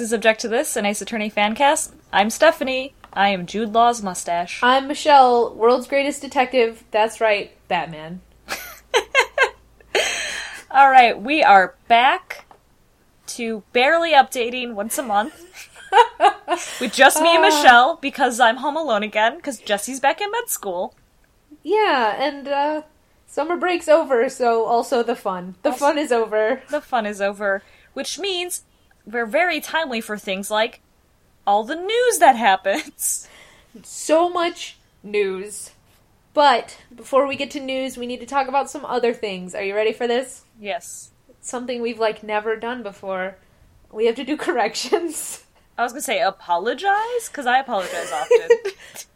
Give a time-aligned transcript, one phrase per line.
[0.00, 1.92] Is Object to This, an Ace Attorney fan cast.
[2.10, 2.94] I'm Stephanie.
[3.12, 4.60] I am Jude Law's mustache.
[4.62, 6.84] I'm Michelle, world's greatest detective.
[6.90, 8.22] That's right, Batman.
[10.70, 12.46] All right, we are back
[13.26, 15.68] to barely updating once a month
[16.80, 20.48] with just me and Michelle because I'm home alone again because Jesse's back in med
[20.48, 20.94] school.
[21.62, 22.82] Yeah, and uh
[23.26, 25.56] summer break's over, so also the fun.
[25.62, 26.62] The fun is over.
[26.70, 28.62] The fun is over, which means
[29.12, 30.80] we're very timely for things like
[31.46, 33.28] all the news that happens.
[33.84, 35.70] So much news.
[36.34, 39.54] But before we get to news, we need to talk about some other things.
[39.54, 40.42] Are you ready for this?
[40.58, 41.12] Yes.
[41.40, 43.36] Something we've like never done before.
[43.92, 45.44] We have to do corrections.
[45.78, 48.48] I was gonna say apologize because I apologize often.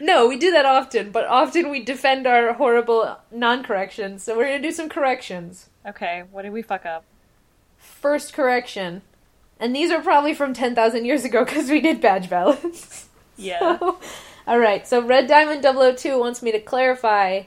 [0.00, 4.22] No, we do that often, but often we defend our horrible non-corrections.
[4.22, 5.68] So we're going to do some corrections.
[5.84, 7.04] okay, what did we fuck up?
[8.04, 9.00] First correction.
[9.58, 13.08] And these are probably from 10,000 years ago because we did badge balance.
[13.36, 13.78] Yeah.
[14.46, 17.44] All right, so Red Diamond 002 wants me to clarify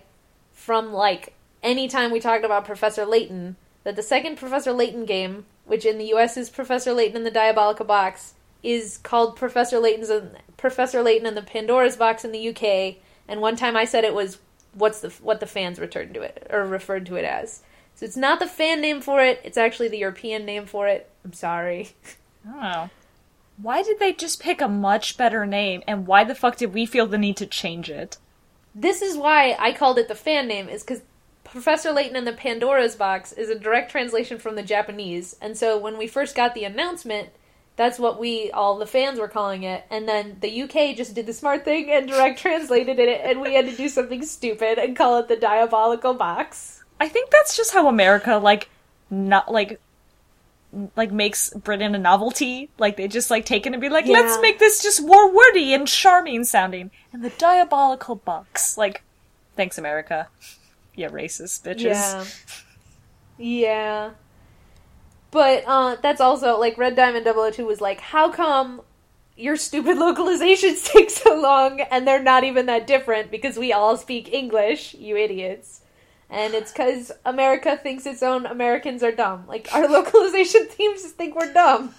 [0.52, 5.46] from like any time we talked about Professor Layton that the second Professor Layton game,
[5.66, 10.12] which in the US is Professor Layton in the Diabolical Box, is called Professor Layton's
[10.58, 12.98] Professor Layton and the Pandora's Box in the UK.
[13.30, 14.40] And one time I said it was
[14.74, 17.62] what's the what the fans returned to it or referred to it as.
[17.98, 21.10] So it's not the fan name for it; it's actually the European name for it.
[21.26, 21.90] I'm sorry.
[22.46, 22.90] I.
[23.60, 26.86] Why did they just pick a much better name, and why the fuck did we
[26.86, 28.18] feel the need to change it?
[28.76, 31.02] This is why I called it the fan name, is because
[31.44, 35.36] Professor Layton and the Pandora's Box is a direct translation from the Japanese.
[35.42, 37.30] And so when we first got the announcement,
[37.78, 39.86] that's what we, all the fans, were calling it.
[39.90, 43.56] And then the UK just did the smart thing and direct translated it, and we
[43.56, 46.77] had to do something stupid and call it the Diabolical Box.
[47.00, 48.70] I think that's just how America like
[49.10, 49.80] not like
[50.96, 52.70] like makes Britain a novelty.
[52.78, 54.14] Like they just like take it and be like, Yeah.
[54.20, 56.92] let's make this just more wordy and charming sounding.
[57.14, 58.78] And the diabolical box.
[58.78, 59.04] Like,
[59.56, 60.28] thanks America.
[60.96, 61.84] yeah, racist bitches.
[61.84, 62.26] Yeah.
[63.38, 64.10] Yeah.
[65.32, 68.82] But uh, that's also like Red Diamond 002 was like, how come
[69.36, 73.98] your stupid localizations take so long and they're not even that different because we all
[73.98, 75.82] speak English, you idiots.
[76.30, 79.46] And it's because America thinks its own Americans are dumb.
[79.48, 81.94] Like, our localization teams think we're dumb.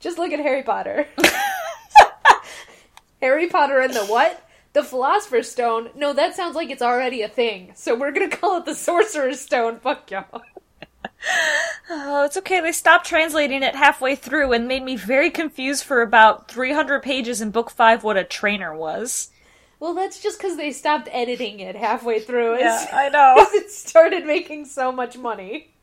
[0.00, 1.06] Just look at Harry Potter.
[3.22, 4.46] Harry Potter and the what?
[4.74, 5.90] The Philosopher's Stone.
[5.94, 7.72] No, that sounds like it's already a thing.
[7.74, 9.80] So we're gonna call it the Sorcerer's Stone.
[9.80, 10.42] Fuck y'all.
[11.88, 12.60] Oh, it's okay.
[12.60, 17.40] They stopped translating it halfway through and made me very confused for about 300 pages
[17.40, 19.30] in book 5 what a trainer was.
[19.84, 22.58] Well, that's just because they stopped editing it halfway through.
[22.58, 23.34] Yeah, I know.
[23.52, 25.74] it started making so much money.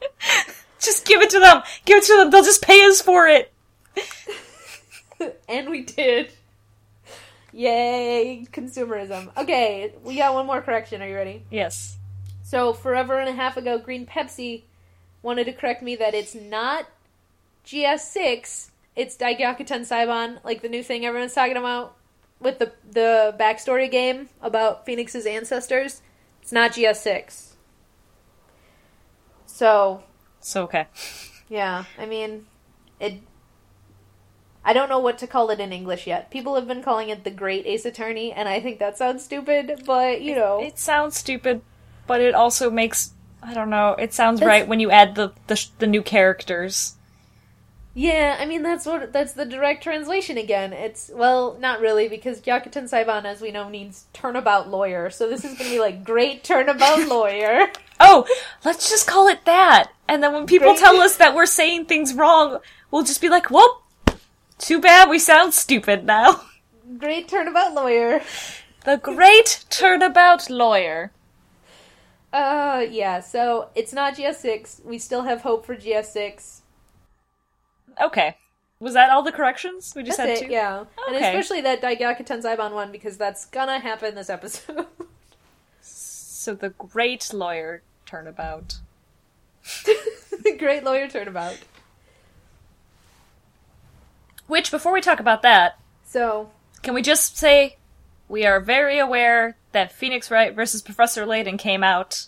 [0.78, 1.60] Just give it to them.
[1.84, 2.30] Give it to them.
[2.30, 3.52] They'll just pay us for it.
[5.48, 6.30] and we did.
[7.52, 9.36] Yay, consumerism.
[9.36, 11.02] Okay, we got one more correction.
[11.02, 11.42] Are you ready?
[11.50, 11.96] Yes.
[12.44, 14.62] So, forever and a half ago, Green Pepsi
[15.22, 16.86] wanted to correct me that it's not
[17.66, 21.96] GS6, it's Daigyakuten Saiban, like the new thing everyone's talking about
[22.40, 26.02] with the the backstory game about Phoenix's ancestors.
[26.42, 27.52] It's not GS6.
[29.46, 30.02] So,
[30.40, 30.86] So okay.
[31.48, 32.46] yeah, I mean,
[33.00, 33.14] it.
[34.64, 36.30] I don't know what to call it in English yet.
[36.30, 39.82] People have been calling it the Great Ace Attorney, and I think that sounds stupid,
[39.86, 40.60] but you know.
[40.62, 41.60] It sounds stupid,
[42.06, 43.12] but it also makes
[43.42, 43.90] I don't know.
[43.98, 46.94] It sounds That's- right when you add the the, sh- the new characters.
[47.96, 50.72] Yeah, I mean that's what that's the direct translation again.
[50.72, 55.10] It's well, not really because Gyakuten Saiban, as we know, means turnabout lawyer.
[55.10, 57.68] So this is gonna be like great turnabout lawyer.
[58.00, 58.26] Oh,
[58.64, 59.92] let's just call it that.
[60.08, 60.80] And then when people Great.
[60.80, 62.58] tell us that we're saying things wrong,
[62.90, 63.84] we'll just be like, "Well,
[64.58, 66.42] too bad we sound stupid now."
[66.98, 68.22] Great turnabout lawyer.
[68.84, 71.12] The great turnabout lawyer.
[72.32, 73.20] Uh, yeah.
[73.20, 74.84] So it's not GS6.
[74.84, 76.60] We still have hope for GS6.
[78.00, 78.36] Okay.
[78.80, 79.92] Was that all the corrections?
[79.96, 80.46] We just That's had it.
[80.48, 80.52] two.
[80.52, 84.86] Yeah, and especially that Daigyakuten Saiban one because that's gonna happen this episode.
[85.80, 88.78] So the great lawyer turnabout.
[90.42, 91.58] The great lawyer turnabout.
[94.46, 96.50] Which, before we talk about that, So
[96.82, 97.78] Can we just say
[98.28, 102.26] we are very aware that Phoenix Wright versus Professor Layton came out,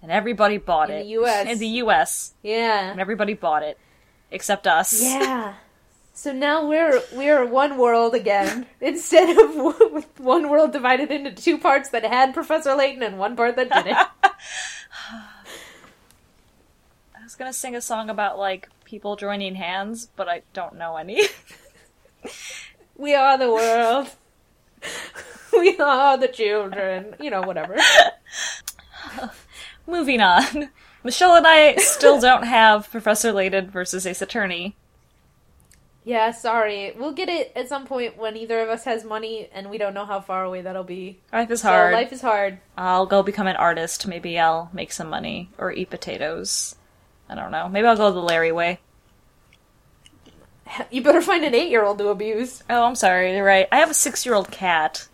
[0.00, 1.46] and everybody bought In it in the US.
[1.48, 3.78] In the U.S., yeah, and everybody bought it,
[4.30, 5.02] except us.
[5.02, 5.54] Yeah.
[6.18, 11.90] So now we're we're one world again instead of one world divided into two parts
[11.90, 13.96] that had Professor Layton and one part that didn't.
[17.14, 20.96] I was gonna sing a song about like people joining hands, but I don't know
[20.96, 21.22] any.
[22.96, 24.08] We are the world.
[25.52, 27.14] we are the children.
[27.20, 27.76] You know, whatever.
[29.86, 30.70] Moving on.
[31.04, 34.74] Michelle and I still don't have Professor Layton versus Ace Attorney.
[36.04, 36.94] Yeah, sorry.
[36.96, 39.92] We'll get it at some point when either of us has money and we don't
[39.94, 41.18] know how far away that'll be.
[41.32, 41.92] Life is So hard.
[41.92, 42.58] life is hard.
[42.78, 44.06] I'll go become an artist.
[44.06, 46.76] Maybe I'll make some money or eat potatoes.
[47.28, 47.68] I don't know.
[47.68, 48.80] Maybe I'll go the Larry way.
[50.90, 52.62] You better find an eight year old to abuse.
[52.68, 53.34] Oh, I'm sorry.
[53.34, 53.66] You're right.
[53.72, 55.08] I have a six year old cat.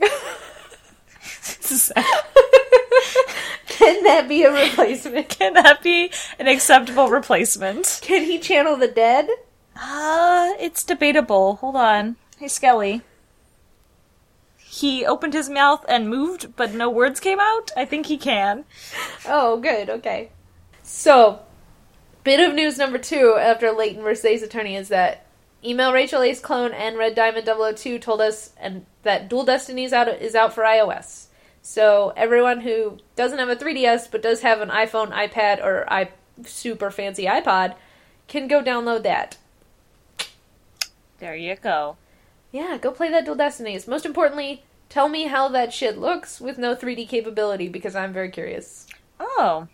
[3.78, 5.28] Can that be a replacement?
[5.28, 6.10] Can that be
[6.40, 8.00] an acceptable replacement?
[8.02, 9.28] Can he channel the dead?
[9.80, 11.56] Uh, it's debatable.
[11.56, 12.16] Hold on.
[12.38, 13.02] Hey, Skelly.
[14.58, 17.70] He opened his mouth and moved, but no words came out?
[17.76, 18.64] I think he can.
[19.24, 19.88] Oh, good.
[19.88, 20.30] Okay.
[20.82, 21.42] So,
[22.24, 25.24] bit of news number two after Layton versus Ace Attorney is that
[25.64, 29.92] Email Rachel Ace Clone and Red Diamond 002 told us and that Dual Destiny is
[29.92, 31.27] out, is out for iOS.
[31.68, 36.08] So, everyone who doesn't have a 3DS but does have an iPhone, iPad, or i
[36.46, 37.74] super fancy iPod
[38.26, 39.36] can go download that.
[41.18, 41.98] There you go.
[42.52, 43.86] Yeah, go play that Dual Destinies.
[43.86, 48.30] Most importantly, tell me how that shit looks with no 3D capability because I'm very
[48.30, 48.86] curious.
[49.20, 49.68] Oh.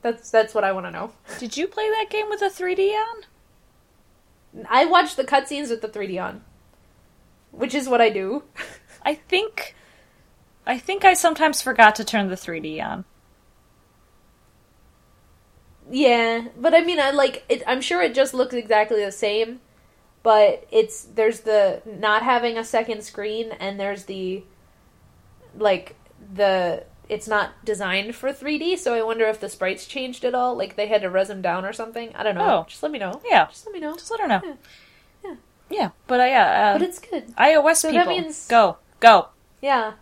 [0.00, 1.12] That's that's what I want to know.
[1.38, 4.64] Did you play that game with a 3D on?
[4.66, 6.42] I watched the cutscenes with the 3D on,
[7.50, 8.44] which is what I do.
[9.04, 9.74] I think.
[10.70, 13.04] I think I sometimes forgot to turn the 3D on.
[15.90, 17.64] yeah, but I mean, I like it.
[17.66, 19.60] I'm sure it just looks exactly the same,
[20.22, 24.44] but it's there's the not having a second screen, and there's the
[25.58, 25.96] like
[26.32, 28.78] the it's not designed for 3D.
[28.78, 30.54] So I wonder if the sprites changed at all.
[30.54, 32.14] Like they had to res them down or something.
[32.14, 32.60] I don't know.
[32.60, 32.66] Oh.
[32.68, 33.20] Just let me know.
[33.28, 33.46] Yeah.
[33.46, 33.94] Just let me know.
[33.96, 34.40] Just let her know.
[34.44, 34.54] Yeah.
[35.24, 35.34] Yeah.
[35.68, 37.34] Yeah, but uh, yeah, uh, But it's good.
[37.36, 39.30] iOS So people, means- go, go.
[39.60, 39.94] Yeah.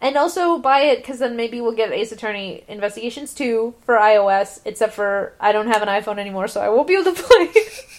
[0.00, 4.60] And also buy it because then maybe we'll get Ace Attorney Investigations 2 for iOS,
[4.64, 7.48] except for I don't have an iPhone anymore, so I won't be able to play.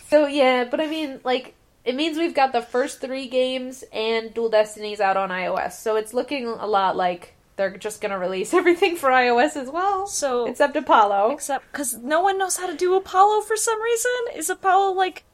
[0.07, 4.33] so yeah, but I mean, like, it means we've got the first three games and
[4.33, 8.53] Dual Destinies out on iOS, so it's looking a lot like they're just gonna release
[8.61, 10.07] everything for iOS as well.
[10.07, 11.31] So Except Apollo.
[11.31, 14.11] except because no one knows how to do Apollo for some reason.
[14.35, 15.25] Is Apollo like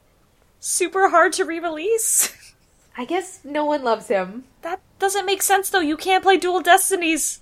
[0.58, 2.32] super hard to re-release?
[2.96, 4.44] I guess no one loves him.
[4.62, 5.80] that doesn't make sense though.
[5.80, 7.40] You can't play Dual Destinies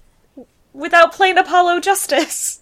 [0.72, 2.60] without playing Apollo Justice.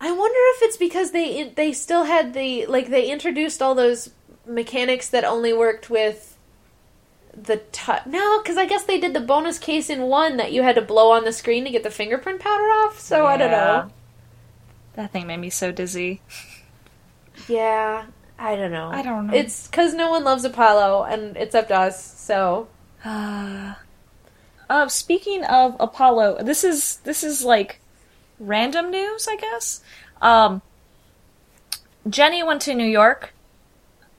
[0.00, 4.10] I wonder if it's because they they still had the like they introduced all those
[4.46, 6.36] mechanics that only worked with
[7.34, 8.06] the touch.
[8.06, 10.82] No, because I guess they did the bonus case in one that you had to
[10.82, 13.00] blow on the screen to get the fingerprint powder off.
[13.00, 13.90] So I don't know.
[14.94, 16.20] That thing made me so dizzy.
[17.48, 18.06] Yeah,
[18.38, 18.90] I don't know.
[18.90, 19.34] I don't know.
[19.34, 22.18] It's because no one loves Apollo, and it's up to us.
[22.20, 22.68] So
[23.04, 23.74] Uh,
[24.70, 27.80] uh, speaking of Apollo, this is this is like
[28.38, 29.82] random news, I guess.
[30.22, 30.62] Um,
[32.08, 33.34] Jenny went to New York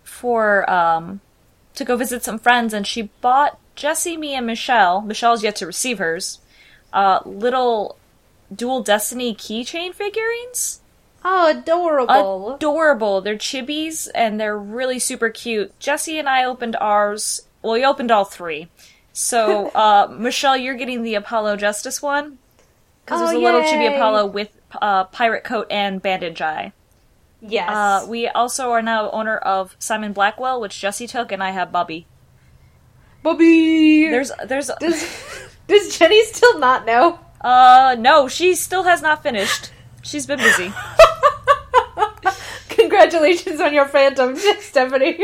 [0.03, 1.21] for um,
[1.75, 5.01] to go visit some friends, and she bought Jesse, me, and Michelle.
[5.01, 6.39] Michelle's yet to receive hers.
[6.91, 7.97] Uh, little
[8.53, 10.81] Dual Destiny keychain figurines.
[11.23, 12.55] Oh, adorable.
[12.55, 13.21] Adorable.
[13.21, 15.77] They're chibis and they're really super cute.
[15.79, 17.41] Jesse and I opened ours.
[17.61, 18.69] Well, we opened all three.
[19.11, 22.37] So, uh, Michelle, you're getting the Apollo Justice one.
[23.03, 23.93] Because there's Oh, a little chibi.
[23.95, 24.49] Apollo with
[24.81, 26.71] uh, pirate coat and bandage eye.
[27.41, 27.69] yes.
[27.69, 31.71] Uh, we also are now owner of Simon Blackquill, which Jesse took, and I have
[31.71, 32.05] Bobby.
[33.23, 34.09] Bobby.
[34.09, 37.19] There's, there's, does does Jenny still not know?
[37.41, 39.71] uh, no, she still has not finished.
[40.09, 40.73] She's been busy.
[42.69, 45.19] Congratulations on your phantom, Stephanie.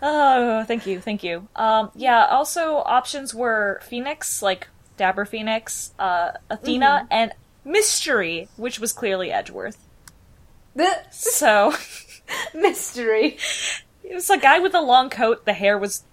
[0.00, 1.46] Oh, thank you, thank you.
[1.54, 2.24] Um, yeah.
[2.26, 7.32] Also, options were Phoenix, like Dabber Phoenix, uh, Athena, and
[7.64, 9.76] Mystery, which was clearly Edgeworth.
[11.10, 11.74] So
[12.54, 13.36] mystery.
[14.02, 15.44] it was a guy with a long coat.
[15.44, 16.04] The hair was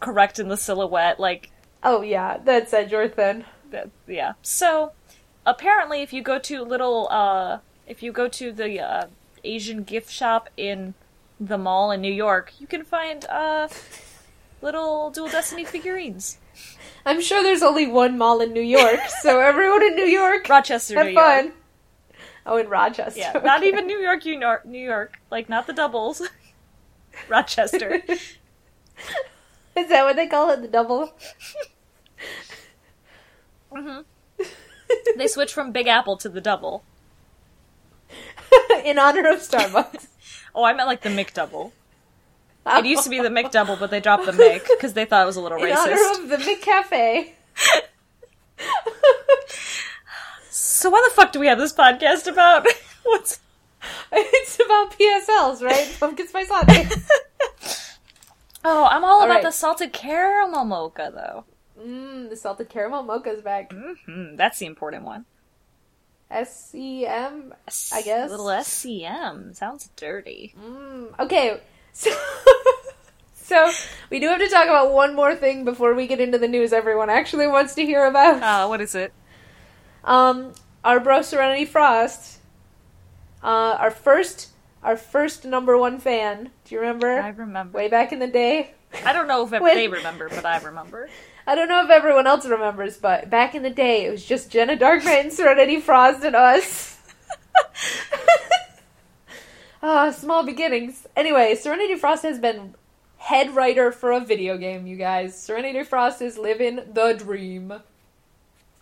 [0.00, 1.20] correct in the silhouette.
[1.20, 1.50] Like,
[1.82, 3.44] Oh yeah, that's Edgeworth then.
[3.70, 4.32] that- yeah.
[4.42, 4.92] So
[5.46, 9.06] apparently, if you go to little, uh, if you go to the uh,
[9.44, 10.94] Asian gift shop in
[11.38, 13.68] the mall in New York, you can find uh,
[14.62, 16.38] little Dual Destiny figurines.
[17.06, 20.96] I'm sure there's only one mall in New York, so everyone in New York, Rochester,
[20.96, 21.24] have New York.
[21.24, 21.52] fun.
[22.46, 23.20] Oh, in Rochester.
[23.20, 25.18] Yeah, not even New York, New York, New York.
[25.30, 26.22] Like not the doubles.
[27.28, 28.02] Rochester.
[29.76, 30.62] Is that what they call it?
[30.62, 31.12] The double?
[35.16, 36.84] they switched from Big Apple to the double.
[38.84, 40.06] in honor of Starbucks.
[40.52, 41.70] Oh, I meant like the McDouble.
[42.66, 45.26] It used to be the McDouble, but they dropped the Mick because they thought it
[45.26, 45.76] was a little in racist.
[45.76, 47.30] honor of the McCafe.
[50.50, 52.66] So why the fuck do we have this podcast about?
[53.04, 53.38] What's
[54.12, 55.96] it's about PSLs, right?
[56.00, 56.88] Pumpkin spice latte.
[58.64, 59.42] Oh, I'm all, All about right.
[59.44, 61.44] the salted caramel mocha though.
[61.80, 63.72] Mmm, the salted caramel mocha's back.
[63.72, 65.24] hmm That's the important one.
[66.30, 67.52] S E M.
[67.92, 68.30] I guess.
[68.30, 69.54] Little SCM.
[69.56, 70.54] Sounds dirty.
[70.60, 71.60] Mm, okay,
[71.92, 72.10] so
[73.34, 73.70] so
[74.10, 76.72] we do have to talk about one more thing before we get into the news
[76.72, 78.42] everyone actually wants to hear about.
[78.42, 79.12] Uh, what is it?
[80.04, 80.52] Um,
[80.84, 82.38] our bro Serenity Frost,
[83.42, 83.46] uh,
[83.80, 84.50] our first,
[84.84, 86.50] our first number one fan.
[86.64, 87.10] Do you remember?
[87.20, 87.76] I remember.
[87.76, 88.70] Way back in the day.
[89.04, 91.08] I don't know if When- they remember, but I remember.
[91.50, 94.52] I don't know if everyone else remembers, but back in the day, it was just
[94.52, 96.96] Jenna Dark Knight and Serenity Frost and us.
[99.82, 101.06] Ah, small beginnings.
[101.16, 102.74] Anyway, Serenity Frost has been
[103.16, 105.40] head writer for a video game, you guys.
[105.40, 107.72] Serenity Frost is living the dream.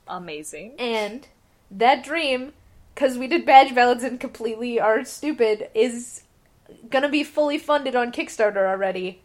[0.08, 0.74] Amazing.
[0.76, 1.28] And
[1.70, 2.52] that dream,
[2.92, 6.22] because we did badge ballots and completely are stupid, is
[6.90, 9.20] gonna be fully funded on Kickstarter already.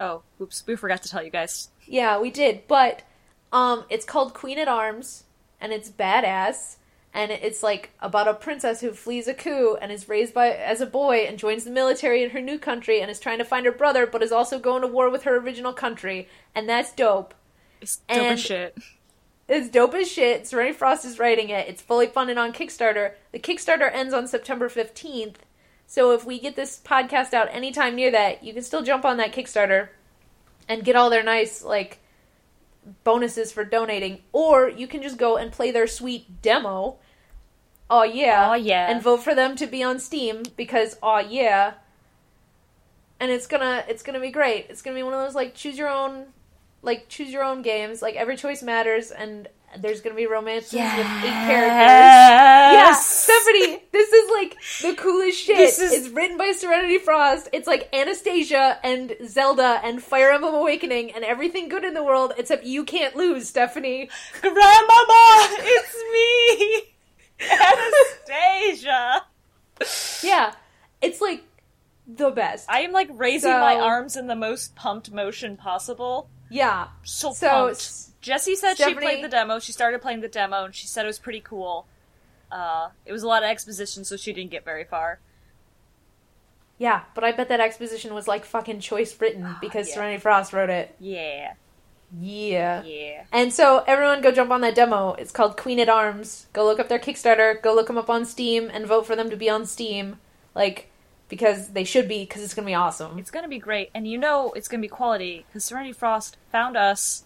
[0.00, 1.68] Oh, oops, we forgot to tell you guys.
[1.86, 3.02] Yeah, we did, but
[3.52, 5.24] um, it's called Queen at Arms,
[5.60, 6.76] and it's badass,
[7.14, 10.80] and it's like about a princess who flees a coup and is raised by as
[10.80, 13.64] a boy and joins the military in her new country and is trying to find
[13.66, 17.34] her brother, but is also going to war with her original country, and that's dope.
[17.80, 18.76] It's dope And- as shit.
[19.48, 20.44] It's dope as shit.
[20.44, 21.68] Serenity Frost is writing it.
[21.68, 23.12] It's fully funded on Kickstarter.
[23.30, 25.36] The Kickstarter ends on September 15th.
[25.86, 29.18] So if we get this podcast out anytime near that, you can still jump on
[29.18, 29.90] that Kickstarter
[30.68, 32.00] and get all their nice, like,
[33.04, 34.22] bonuses for donating.
[34.32, 36.96] Or you can just go and play their sweet demo.
[37.88, 38.50] Oh yeah.
[38.50, 38.90] Aw, yeah.
[38.90, 41.74] And vote for them to be on Steam because oh yeah.
[43.20, 44.66] And it's gonna it's gonna be great.
[44.68, 46.26] It's gonna be one of those like choose your own
[46.82, 48.02] like choose your own games.
[48.02, 51.76] Like every choice matters and there's gonna be romances with eight characters.
[51.78, 53.06] Yeah, Yes.
[53.06, 55.56] Stephanie, this is like the coolest shit.
[55.56, 57.48] This is- It's written by Serenity Frost.
[57.52, 62.32] It's like Anastasia and Zelda and Fire Emblem Awakening and everything good in the world
[62.38, 64.08] except you can't lose, Stephanie.
[64.40, 67.48] Grandmama, it's me,
[68.26, 69.22] Anastasia.
[70.22, 70.52] Yeah,
[71.02, 71.44] it's like
[72.06, 72.66] the best.
[72.70, 76.30] I am like raising So- my arms in the most pumped motion possible.
[76.50, 76.88] yeah.
[77.02, 78.15] So, So, pumped.
[78.20, 79.58] Jesse said she played the demo.
[79.58, 81.86] She started playing the demo, and she said it was pretty cool.
[82.50, 85.20] Uh, it was a lot of exposition, so she didn't get very far.
[86.78, 89.94] Yeah, but I bet that exposition was like fucking choice written because yeah.
[89.94, 90.94] Serenity Frost wrote it.
[91.00, 91.54] Yeah,
[92.20, 92.82] Yeah.
[92.84, 93.24] yeah.
[93.32, 95.14] And so everyone go jump on that demo.
[95.14, 96.46] It's called Queen at Arms.
[96.52, 97.60] Go look up their Kickstarter.
[97.62, 100.18] Go look them up on Steam and vote for them to be on Steam.
[100.54, 100.90] Like,
[101.28, 103.18] because they should be, because it's going to be awesome.
[103.18, 106.76] It's gonna be great, and you know it's gonna be quality because Serenity Frost found
[106.76, 107.24] us,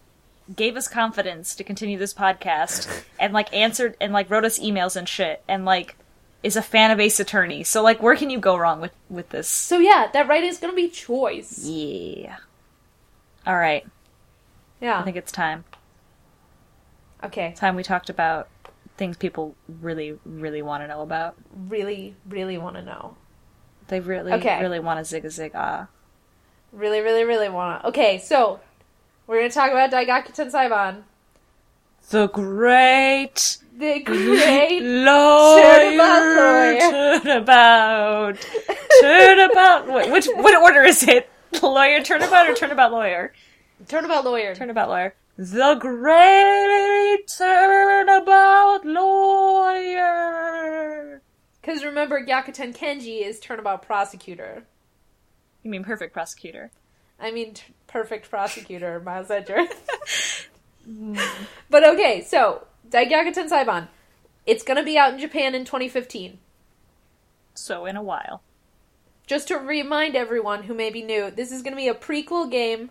[0.55, 4.97] gave us confidence to continue this podcast, and like answered and like wrote us emails
[4.97, 5.97] and shit, and like
[6.43, 7.63] is a fan of Ace Attorney.
[7.65, 9.49] So like, where can you go wrong with with this?
[9.49, 11.65] So yeah, that writing is going to be choice.
[11.65, 12.37] Yeah.
[13.47, 13.87] All right,
[14.81, 14.99] Yeah.
[14.99, 15.65] I think it's time.
[17.25, 17.53] Okay.
[17.57, 18.49] Time we talked about
[18.97, 21.35] things people really, really want to know about.
[21.55, 23.17] Really, really want to know.
[23.89, 24.61] They really, Okay.
[24.61, 25.89] really want to zig a zig ah.
[26.73, 27.89] Really, really, really want to.
[27.89, 28.61] Okay, so
[29.31, 31.05] we're going to talk about Daigaku Saiban.
[32.11, 38.45] The great The great lawyer, turnabout,
[39.01, 39.87] turnabout.
[39.87, 41.31] Wait, which what order is it?
[41.63, 43.33] Lawyer turnabout or turnabout lawyer?
[43.87, 44.53] Turnabout Lawyer.
[44.57, 45.15] Turnabout lawyer.
[45.39, 50.11] The great turnabout lawyer.
[51.61, 54.65] Because remember, Gyakuten Kenji is Turnabout Prosecutor.
[55.63, 56.73] You mean perfect prosecutor?
[57.21, 60.49] I mean, t- perfect prosecutor, Miles Edgeworth.
[61.71, 63.89] but okay, so Daigyaku Saiban.
[64.47, 66.39] It's gonna be out in Japan in 2015.
[67.55, 68.43] So in a while.
[69.27, 72.91] Just to remind everyone who may be new, this is gonna be a prequel game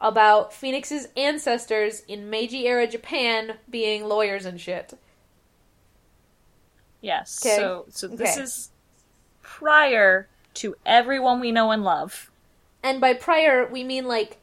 [0.00, 4.94] about Phoenix's ancestors in Meiji era Japan being lawyers and shit.
[7.00, 7.40] Yes.
[7.44, 7.56] Okay.
[7.56, 8.42] So so this Okay.
[8.42, 8.70] is
[9.42, 12.30] prior to everyone we know and love.
[12.86, 14.36] And by prior, we mean like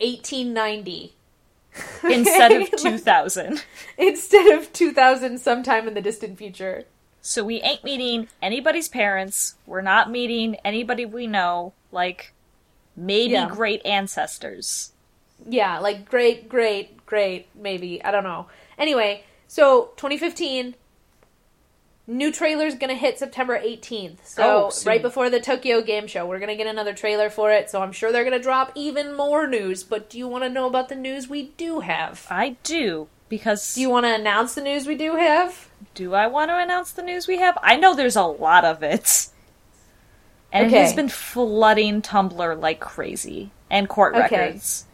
[0.00, 1.12] 1890.
[2.04, 3.62] Instead of 2000.
[3.98, 6.84] instead of 2000 sometime in the distant future.
[7.20, 9.56] So we ain't meeting anybody's parents.
[9.66, 11.72] We're not meeting anybody we know.
[11.90, 12.32] Like
[12.96, 13.48] maybe Yeah.
[13.48, 14.92] great ancestors.
[15.46, 18.02] Yeah, like great, great, great, maybe.
[18.04, 18.46] I don't know.
[18.78, 20.76] Anyway, so 2015,
[22.06, 24.18] new trailer's gonna hit September 18th.
[24.24, 27.70] So Oh, right before the Tokyo Game Show, we're gonna get another trailer for it.
[27.70, 29.82] So I'm sure they're gonna drop even more news.
[29.82, 32.26] But do you want to know about the news we do have?
[32.30, 35.68] I do because Do you want to announce the news we do have?
[35.94, 37.58] do I want to announce the news we have?
[37.62, 39.28] I know there's a lot of it.
[40.52, 44.20] And it has been flooding Tumblr like crazy and court Okay.
[44.46, 44.84] records.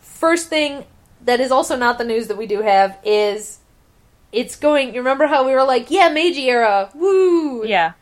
[0.00, 0.84] First thing
[1.24, 3.58] that is also not the news that we do have is
[4.32, 4.94] it's going.
[4.94, 7.66] You remember how we were like, yeah, Meiji era, woo.
[7.66, 7.92] Yeah.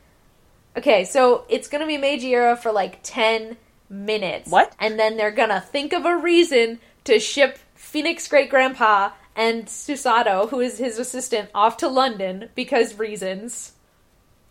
[0.77, 3.57] Okay, so it's gonna be Meiji era for like ten
[3.89, 4.51] minutes.
[4.51, 4.75] What?
[4.79, 10.49] And then they're gonna think of a reason to ship Phoenix Great Grandpa and Susato,
[10.51, 13.73] who is his assistant, off to London because reasons.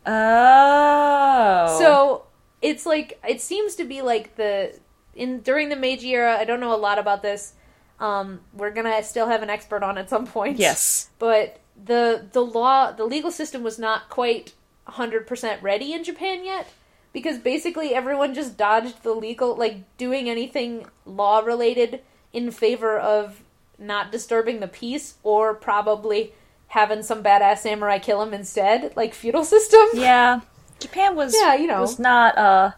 [0.05, 1.77] Oh.
[1.79, 2.25] So
[2.61, 4.77] it's like it seems to be like the
[5.15, 6.37] in during the Meiji era.
[6.37, 7.53] I don't know a lot about this.
[7.99, 10.57] Um, we're gonna still have an expert on at some point.
[10.59, 11.09] yes.
[11.19, 14.53] but the the law, the legal system was not quite
[14.85, 16.67] hundred percent ready in Japan yet
[17.11, 22.01] because basically everyone just dodged the legal, like doing anything law related
[22.33, 23.41] in favor of
[23.79, 26.33] not disturbing the peace or probably
[26.67, 29.85] having some badass samurai kill him instead, like feudal system.
[29.93, 30.41] Yeah.
[30.79, 31.81] Japan was Yeah, you know.
[31.81, 32.71] was not uh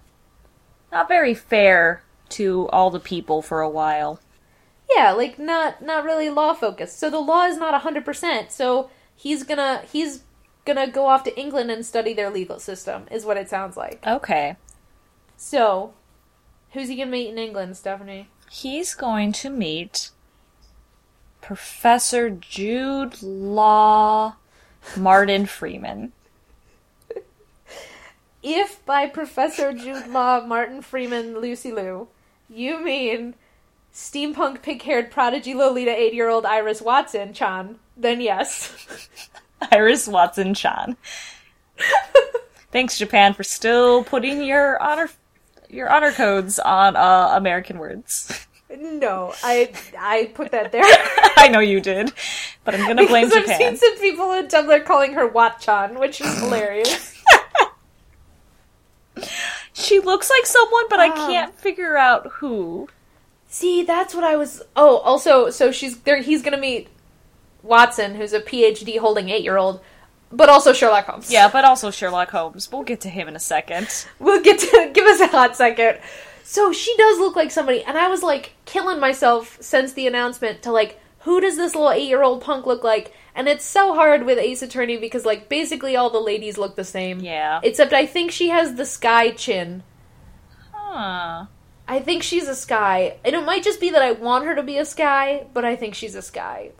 [0.91, 4.19] not very fair to all the people for a while.
[4.95, 6.99] Yeah, like not not really law focused.
[6.99, 8.51] So the law is not hundred percent.
[8.51, 10.23] So he's gonna he's
[10.65, 13.05] gonna go off to England and study their legal system.
[13.11, 14.05] Is what it sounds like.
[14.05, 14.55] Okay.
[15.35, 15.93] So,
[16.71, 18.29] who's he gonna meet in England, Stephanie?
[18.49, 20.11] He's going to meet
[21.41, 24.35] Professor Jude Law
[24.95, 26.13] Martin Freeman.
[28.43, 32.07] If by Professor Jude Law, Martin Freeman, Lucy Liu,
[32.49, 33.35] you mean
[33.97, 38.71] steampunk pig-haired prodigy Lolita eight-year-old Iris Watson, Chan, then yes.
[39.71, 40.95] Iris Watson Chan.
[42.71, 45.09] Thanks Japan for still putting your honor
[45.69, 48.45] your honor codes on uh, American words.
[48.69, 50.83] no, I I put that there.
[51.37, 52.11] I know you did,
[52.65, 53.59] but I'm gonna blame because I've Japan.
[53.59, 57.15] seen some people on Tumblr calling her Wat-chan, which is hilarious.
[59.73, 61.27] She looks like someone, but I Ah.
[61.27, 62.87] can't figure out who.
[63.47, 64.61] See, that's what I was.
[64.75, 66.21] Oh, also, so she's there.
[66.21, 66.89] He's gonna meet
[67.63, 69.79] Watson, who's a PhD holding eight-year-old,
[70.31, 71.31] but also Sherlock Holmes.
[71.31, 72.71] Yeah, but also Sherlock Holmes.
[72.71, 74.05] We'll get to him in a second.
[74.19, 75.99] we'll get to give us a hot second.
[76.43, 80.61] So she does look like somebody, and I was like killing myself since the announcement
[80.63, 83.13] to like, who does this little eight-year-old punk look like?
[83.33, 86.83] And it's so hard with Ace Attorney because like basically all the ladies look the
[86.83, 87.19] same.
[87.19, 87.59] Yeah.
[87.63, 89.83] Except I think she has the Skye chin.
[90.71, 91.45] Huh.
[91.87, 93.17] I think she's a Skye.
[93.23, 95.75] And it might just be that I want her to be a Skye, but I
[95.75, 96.71] think she's a Skye.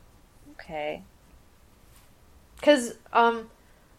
[0.52, 1.04] Okay.
[2.62, 3.50] Cause um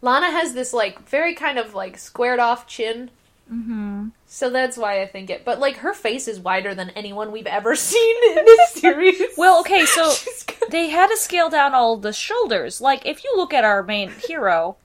[0.03, 3.11] Lana has this like very kind of like squared off chin.
[3.53, 4.09] Mm-hmm.
[4.27, 5.45] So that's why I think it.
[5.45, 9.23] But like her face is wider than anyone we've ever seen in this series.
[9.37, 10.13] Well, okay, so
[10.71, 12.81] they had to scale down all the shoulders.
[12.81, 14.77] Like, if you look at our main hero,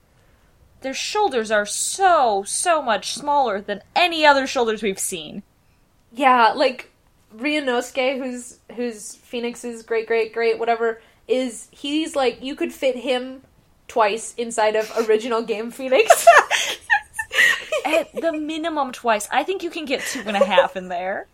[0.80, 5.42] their shoulders are so, so much smaller than any other shoulders we've seen.
[6.14, 6.90] Yeah, like
[7.36, 13.42] Ryunosuke, who's who's Phoenix's great great great whatever, is he's like you could fit him
[13.88, 16.26] twice inside of original game Phoenix.
[17.84, 19.28] At the minimum twice.
[19.30, 21.26] I think you can get two and a half in there.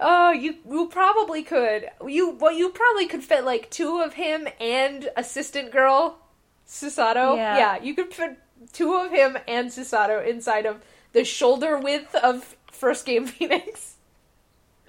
[0.00, 1.90] Oh, you you probably could.
[2.06, 6.18] You well, you probably could fit like two of him and assistant girl
[6.66, 7.36] Susato.
[7.36, 7.82] Yeah.
[7.82, 8.38] you could fit
[8.72, 13.93] two of him and Susato inside of the shoulder width of first game Phoenix.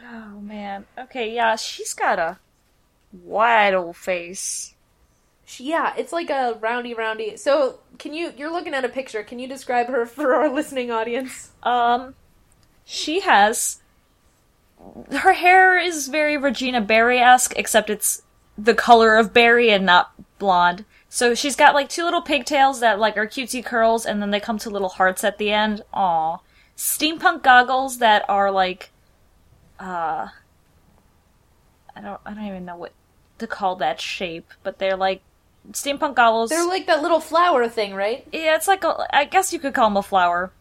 [0.07, 0.85] Oh, man.
[0.97, 2.37] Okay, yeah, she's got a
[3.11, 4.75] wide old face.
[5.45, 7.37] She, yeah, it's like a roundy roundy.
[7.37, 9.23] So, can you you're looking at a picture?
[9.23, 11.51] Can you describe her for our listening audience?
[11.63, 12.15] Um,
[12.83, 13.81] she has.
[15.11, 18.21] Her hair is very Regina Berry esque, except it's
[18.57, 20.85] the color of berry and not blonde.
[21.09, 24.39] So she's got like two little pigtails that like are cutesy curls, and then they
[24.39, 25.81] come to little hearts at the end.
[25.93, 26.39] Aw.
[26.75, 28.91] Steampunk goggles that are like,
[29.79, 30.27] uh,
[31.95, 32.93] I don't, I don't even know what
[33.39, 35.21] to call that shape, but they're like
[35.71, 36.49] steampunk goggles.
[36.49, 38.27] They're like that little flower thing, right?
[38.31, 40.51] yeah, it's like a, I guess you could call them a flower.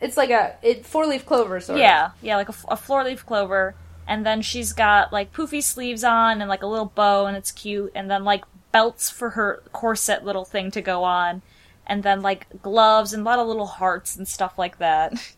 [0.00, 1.80] It's like a it four leaf clover sort of.
[1.80, 3.74] Yeah, yeah, like a four leaf clover.
[4.06, 7.50] And then she's got like poofy sleeves on and like a little bow, and it's
[7.50, 7.92] cute.
[7.94, 11.42] And then like belts for her corset little thing to go on.
[11.86, 15.14] And then like gloves and a lot of little hearts and stuff like that.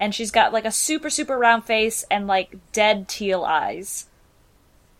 [0.00, 4.06] And she's got like a super, super round face and like dead teal eyes.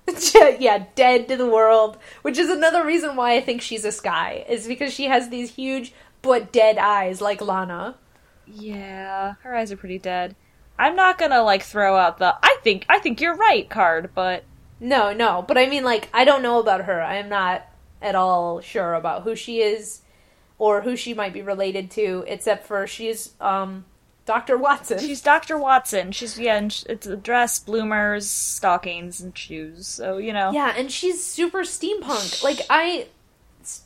[0.58, 1.98] yeah, dead to the world.
[2.22, 5.54] Which is another reason why I think she's a Skye, is because she has these
[5.54, 7.96] huge but dead eyes like Lana.
[8.46, 10.34] Yeah, her eyes are pretty dead.
[10.78, 14.44] I'm not gonna like throw out the I think I think you're right card, but
[14.80, 17.02] No, no, but I mean, like, I don't know about her.
[17.02, 17.66] I am not
[18.00, 20.02] at all sure about who she is
[20.58, 23.84] or who she might be related to, except for she's um,
[24.29, 24.59] Dr.
[24.59, 24.99] Watson.
[24.99, 25.57] she's Dr.
[25.57, 26.12] Watson.
[26.12, 29.87] She's yeah, and it's a dress, bloomers, stockings, and shoes.
[29.87, 32.43] So you know, yeah, and she's super steampunk.
[32.45, 33.07] Like, I.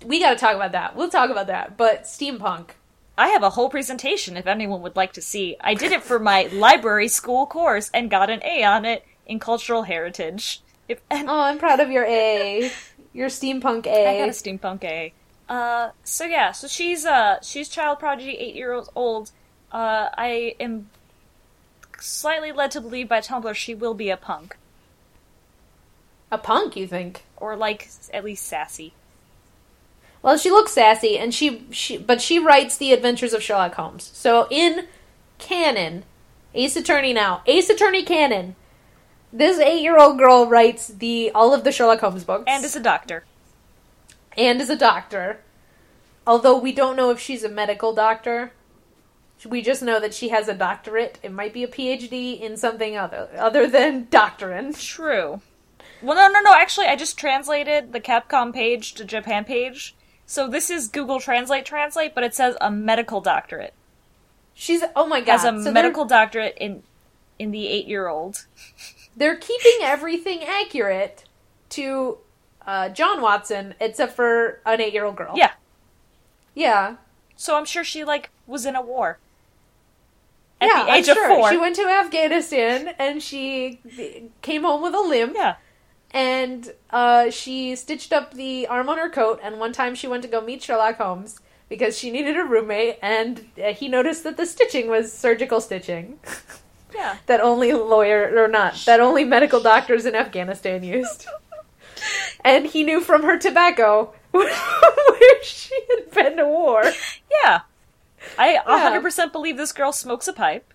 [0.04, 0.96] We gotta talk about that.
[0.96, 1.76] We'll talk about that.
[1.76, 2.70] But steampunk.
[3.16, 5.56] I have a whole presentation if anyone would like to see.
[5.60, 9.38] I did it for my library school course and got an A on it in
[9.38, 10.60] cultural heritage.
[10.88, 12.72] If and Oh, I'm proud of your A.
[13.12, 14.08] Your steampunk A.
[14.08, 15.12] I got a steampunk A.
[15.48, 19.30] Uh, so yeah, so she's uh she's child prodigy, eight years old.
[19.72, 20.90] Uh, I am
[21.98, 24.56] slightly led to believe by Tumblr she will be a punk
[26.30, 27.24] a punk, you think?
[27.36, 28.94] or like at least sassy.
[30.22, 34.10] Well, she looks sassy, and she she but she writes the Adventures of Sherlock Holmes.
[34.14, 34.86] So in
[35.38, 36.04] canon,
[36.54, 38.54] Ace Attorney now, Ace Attorney canon.
[39.32, 43.24] This eight-year-old girl writes the all of the Sherlock Holmes books, And is a doctor.
[44.36, 45.40] and is a doctor.
[46.26, 48.52] Although we don't know if she's a medical doctor.
[49.48, 51.18] We just know that she has a doctorate.
[51.22, 54.72] It might be a PhD in something other other than doctrine.
[54.72, 55.40] True.
[56.00, 56.54] Well, no, no, no.
[56.54, 59.94] Actually, I just translated the Capcom page to Japan page.
[60.26, 63.74] So this is Google Translate Translate, but it says a medical doctorate.
[64.54, 66.82] She's oh my god, Has a So they're- medical doctorate in
[67.38, 68.46] in the eight year old.
[69.16, 71.24] they're keeping everything accurate
[71.70, 72.18] to
[72.66, 75.32] uh, John Watson, except for an eight-year-old girl.
[75.36, 75.50] Yeah.
[76.54, 76.96] yeah,
[77.34, 79.18] So I'm sure she like was in a war
[80.62, 80.84] at yeah.
[80.84, 81.28] the age I'm of sure.
[81.28, 81.50] four.
[81.50, 83.80] She went to Afghanistan and she
[84.42, 85.34] came home with a limp.
[85.36, 85.56] yeah.
[86.12, 89.40] and uh, she stitched up the arm on her coat.
[89.42, 92.98] And one time she went to go meet Sherlock Holmes because she needed a roommate,
[93.00, 96.18] and uh, he noticed that the stitching was surgical stitching
[96.94, 97.16] Yeah.
[97.24, 101.26] that only lawyer or not that only medical doctors in Afghanistan used.
[102.44, 106.82] and he knew from her tobacco where she had been to war.
[107.42, 107.60] Yeah.
[108.38, 108.62] I Yeah.
[108.64, 110.72] 100% believe this girl smokes a pipe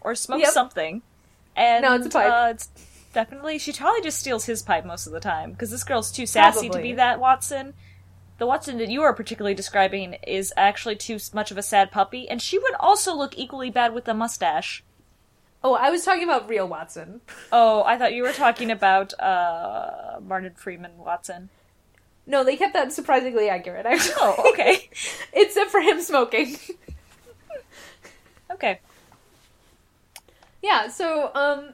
[0.00, 0.52] or smokes Yep.
[0.52, 1.02] something.
[1.56, 2.32] And No, it's a pipe.
[2.32, 2.68] Uh, it's
[3.12, 6.26] definitely she probably just steals his pipe most of the time because this girl's too
[6.26, 7.74] sassy to be that Watson.
[8.38, 12.26] The Watson that you are particularly describing is actually too much of a sad puppy,
[12.28, 14.82] and she would also look equally bad with a mustache.
[15.62, 17.20] Oh, I was talking about real Watson.
[17.52, 21.50] Oh, I thought you were talking about uh, Martin Freeman Watson.
[22.26, 24.14] No, they kept that surprisingly accurate, actually.
[24.18, 24.88] Oh, okay.
[25.34, 26.56] Except for him smoking.
[28.60, 28.78] Okay.
[30.60, 31.72] Yeah, so um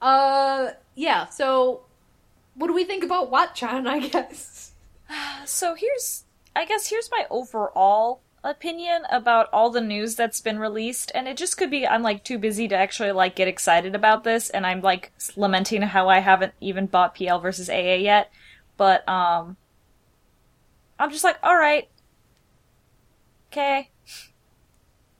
[0.00, 1.82] uh yeah, so
[2.54, 4.72] what do we think about Watchan, I guess?
[5.44, 6.24] So here's,
[6.56, 11.36] I guess, here's my overall opinion about all the news that's been released, and it
[11.36, 14.66] just could be I'm like too busy to actually like get excited about this, and
[14.66, 18.32] I'm like lamenting how I haven't even bought PL versus AA yet,
[18.76, 19.56] but um,
[20.98, 21.88] I'm just like, all right,
[23.52, 23.91] okay,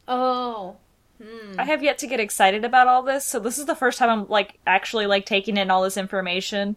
[0.08, 0.76] Oh.
[1.22, 1.54] Hmm.
[1.58, 4.10] I have yet to get excited about all this, so this is the first time
[4.10, 6.76] I'm like actually like taking in all this information.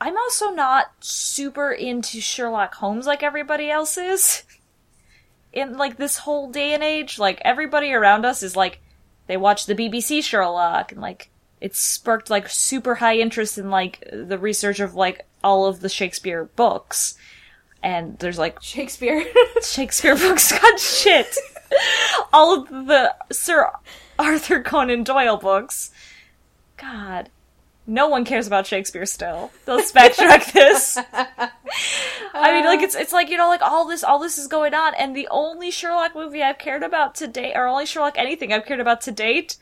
[0.00, 4.44] I'm also not super into Sherlock Holmes like everybody else is.
[5.52, 8.80] In like this whole day and age, like everybody around us is like
[9.26, 11.28] they watch the BBC Sherlock and like
[11.60, 15.88] it's sparked like super high interest in like the research of like all of the
[15.88, 17.16] Shakespeare books.
[17.82, 19.24] And there's like Shakespeare.
[19.62, 21.36] Shakespeare books got shit.
[22.32, 23.70] All of the Sir
[24.18, 25.90] Arthur Conan Doyle books.
[26.76, 27.30] God.
[27.86, 29.50] No one cares about Shakespeare still.
[29.66, 30.96] Let's backtrack this.
[30.96, 32.84] I mean, like uh.
[32.84, 35.28] it's it's like you know, like all this all this is going on, and the
[35.30, 39.00] only Sherlock movie I've cared about to date, or only Sherlock anything I've cared about
[39.02, 39.56] to date,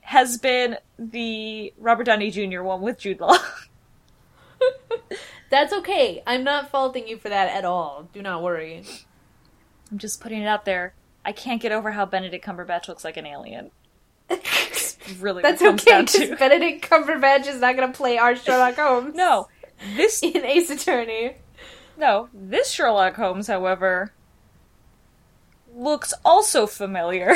[0.00, 2.62] has been the Robert Downey Jr.
[2.62, 3.36] one with Jude Law.
[5.50, 6.22] That's okay.
[6.26, 8.08] I'm not faulting you for that at all.
[8.12, 8.84] Do not worry.
[9.90, 10.94] I'm just putting it out there.
[11.24, 13.70] I can't get over how Benedict Cumberbatch looks like an alien.
[14.30, 16.38] It's really That's what it comes okay because.
[16.38, 19.14] Benedict Cumberbatch is not going to play our Sherlock Holmes.
[19.14, 19.48] No,
[19.96, 21.36] this in Ace Attorney.
[21.96, 24.12] no this Sherlock Holmes, however,
[25.74, 27.34] looks also familiar.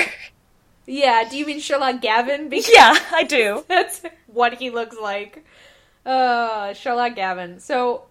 [0.86, 2.48] Yeah, do you mean Sherlock Gavin?
[2.48, 3.64] Because yeah, I do.
[3.68, 5.44] that's what he looks like.
[6.04, 7.60] Uh, Sherlock Gavin.
[7.60, 8.06] So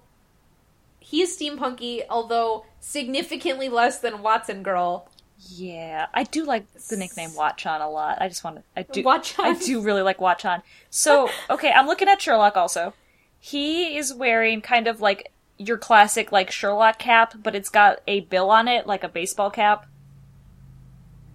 [1.01, 5.09] he is steampunky, although significantly less than Watson Girl.
[5.49, 8.17] Yeah, I do like the nickname Watchan a lot.
[8.21, 8.63] I just want to.
[8.75, 9.07] I do.
[9.07, 10.61] I do really like Watchan.
[10.89, 12.93] So okay, I'm looking at Sherlock also.
[13.39, 18.21] he is wearing kind of like your classic like Sherlock cap, but it's got a
[18.21, 19.87] bill on it, like a baseball cap.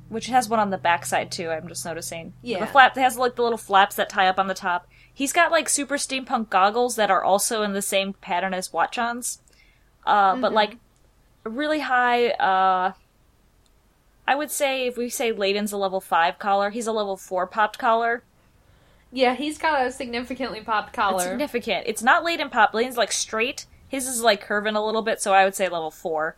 [0.09, 2.33] Which has one on the backside too, I'm just noticing.
[2.42, 2.61] Yeah.
[2.61, 4.87] The flap it has like the little flaps that tie up on the top.
[5.12, 9.40] He's got like super steampunk goggles that are also in the same pattern as Watchan's.
[10.07, 10.77] Uh, but like
[11.42, 12.92] really high uh
[14.27, 17.47] I would say if we say Layton's a level five collar, he's a level four
[17.47, 18.23] popped collar.
[19.12, 21.21] Yeah, he's got a significantly popped It's collar.
[21.21, 21.85] significant.
[21.87, 22.75] It's not Layden pop.
[22.75, 23.67] Layton's like straight.
[23.89, 26.37] His is like curving a little bit, so I would say level four.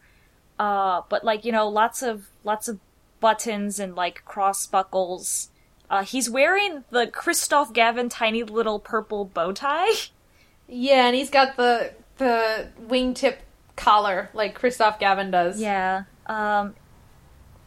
[0.59, 2.79] Uh, but like you know, lots of lots of
[3.21, 5.49] buttons and like cross buckles.
[5.91, 9.89] Uh, he's wearing the Kristoph Gavin tiny little purple bow tie.
[10.69, 13.37] yeah, and he's got the the wingtip
[13.77, 15.59] collar like Kristoph Gavin does.
[15.61, 16.05] Yeah.
[16.27, 16.75] Um,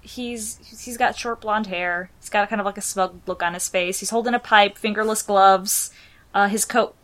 [0.01, 2.09] he's he's got short blonde hair.
[2.19, 3.99] He's got kind of like a smug look on his face.
[3.99, 5.91] He's holding a pipe, fingerless gloves.
[6.33, 6.95] Uh, his coat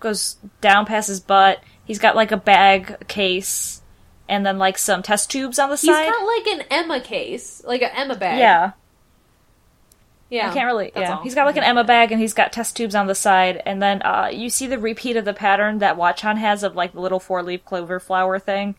[0.00, 1.62] goes down past his butt.
[1.84, 3.82] He's got like a bag case,
[4.28, 5.86] and then like some test tubes on the side.
[5.86, 6.08] He's side.
[6.08, 8.38] got like an Emma case, like an Emma bag.
[8.38, 8.72] yeah,
[10.28, 10.50] yeah.
[10.50, 10.92] I can't really.
[10.94, 11.22] Yeah, all.
[11.22, 13.82] he's got like an Emma bag, and he's got test tubes on the side, and
[13.82, 17.00] then uh, you see the repeat of the pattern that Watchan has of like the
[17.00, 18.74] little four leaf clover flower thing.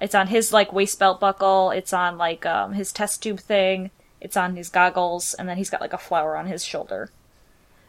[0.00, 1.70] It's on his like waist belt buckle.
[1.70, 3.90] It's on like um, his test tube thing.
[4.20, 7.10] It's on his goggles, and then he's got like a flower on his shoulder.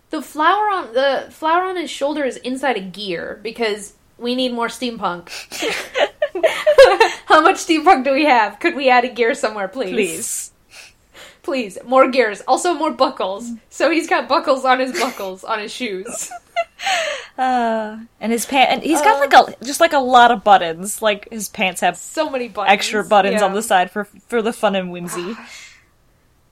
[0.10, 4.54] The flower on the flower on his shoulder is inside a gear because we need
[4.54, 5.30] more steampunk.
[7.26, 8.60] How much steampunk do we have?
[8.60, 9.91] Could we add a gear somewhere, please?
[9.91, 10.52] Please.
[11.43, 12.41] Please, more gears.
[12.47, 13.50] Also more buckles.
[13.69, 16.32] So he's got buckles on his buckles on his shoes.
[17.37, 19.19] Uh, and his pants, and he's got Uh.
[19.19, 21.01] like a just like a lot of buttons.
[21.01, 22.73] Like his pants have So many buttons.
[22.73, 23.45] extra buttons Yeah.
[23.45, 25.35] on the side for for the fun and whimsy.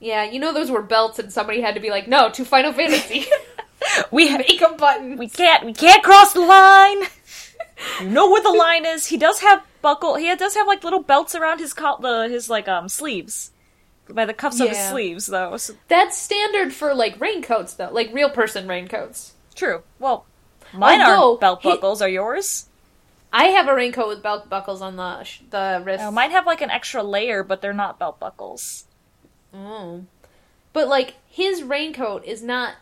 [0.00, 2.72] Yeah, you know those were belts and somebody had to be like, "No, to Final
[2.72, 3.26] Fantasy."
[4.10, 5.16] we Make a button.
[5.18, 7.02] we can't we can't cross the line.
[8.00, 9.06] you know where the line is.
[9.06, 10.16] He does have buckle.
[10.16, 13.50] He does have like little belts around his col- the his like um sleeves.
[14.08, 15.56] By the cuffs of his sleeves, though.
[15.56, 19.34] So, That's standard for like raincoats though, like real person raincoats.
[19.60, 19.82] True.
[19.98, 20.26] Well,
[20.72, 22.02] mine Although, are belt he- buckles.
[22.02, 22.66] Are yours?
[23.32, 26.02] I have a raincoat with belt buckles on the sh- the wrist.
[26.02, 28.84] Uh, mine have like an extra layer, but they're not belt buckles.
[29.54, 30.04] Oh.
[30.72, 32.74] But like his raincoat is not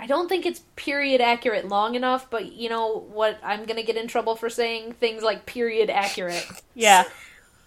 [0.00, 3.82] I don't think it's period accurate long enough, but you know what I'm going to
[3.82, 6.46] get in trouble for saying things like period accurate.
[6.74, 7.04] Yeah.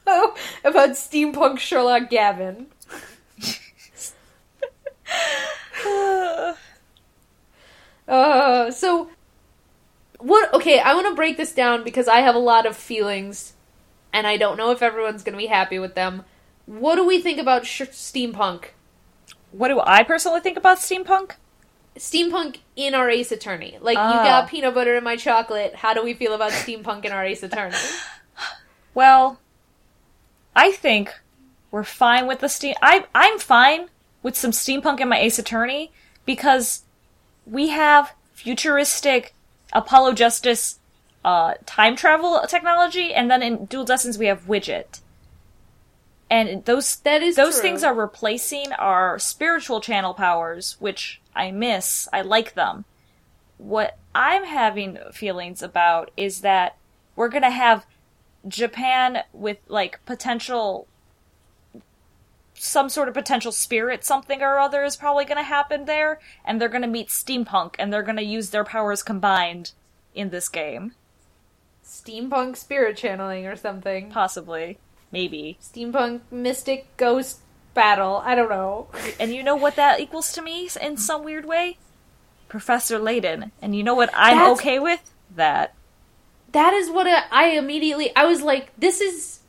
[0.08, 2.68] oh, about steampunk Sherlock Gavin.
[8.12, 9.10] Uh, so
[10.20, 13.54] what okay, I want to break this down because I have a lot of feelings
[14.14, 16.24] and I don't know if everyone's going to be happy with them.
[16.66, 18.66] What do we think about sh- steampunk?
[19.52, 21.32] what do I personally think about steampunk?
[21.98, 23.78] steampunk in our Ace Attorney.
[23.82, 24.24] Like you Oh.
[24.24, 25.76] got peanut butter in my chocolate.
[25.76, 27.76] How do we feel about steampunk in our Ace Attorney?
[28.94, 29.40] Well,
[30.54, 31.14] I think
[31.72, 32.76] we're fine with the steam.
[32.82, 33.88] I I'm fine
[34.22, 35.92] with some steampunk in my Ace Attorney
[36.26, 36.84] because
[37.46, 39.34] we have futuristic
[39.74, 40.80] Apollo Justice
[41.24, 45.02] uh, time travel technology, and then in Dual Destinies we have Widget,
[46.30, 47.62] and those That is those true.
[47.62, 52.08] things are replacing our spiritual channel powers, which I miss.
[52.12, 52.86] I like them.
[53.58, 56.78] What I'm having feelings about is that
[57.16, 57.86] we're gonna have
[58.48, 60.88] Japan with like potential
[62.64, 66.62] some sort of potential spirit something or other is probably going to happen there and
[66.62, 69.72] they're going to meet steampunk and they're going to use their powers combined
[70.14, 70.94] in this game.
[71.84, 74.12] Steampunk spirit channeling or something.
[74.12, 74.78] possibly.
[75.12, 75.58] Maybe.
[75.60, 77.40] Steampunk mystic ghost
[77.74, 78.22] battle.
[78.24, 78.88] I don't know.
[79.20, 81.78] and you know what that equals to me in some weird way?
[82.48, 83.52] Professor Layton.
[83.60, 85.12] And you know what i'm That's- okay with?
[85.36, 85.74] That.
[86.52, 89.40] That is what I I immediately I was like this is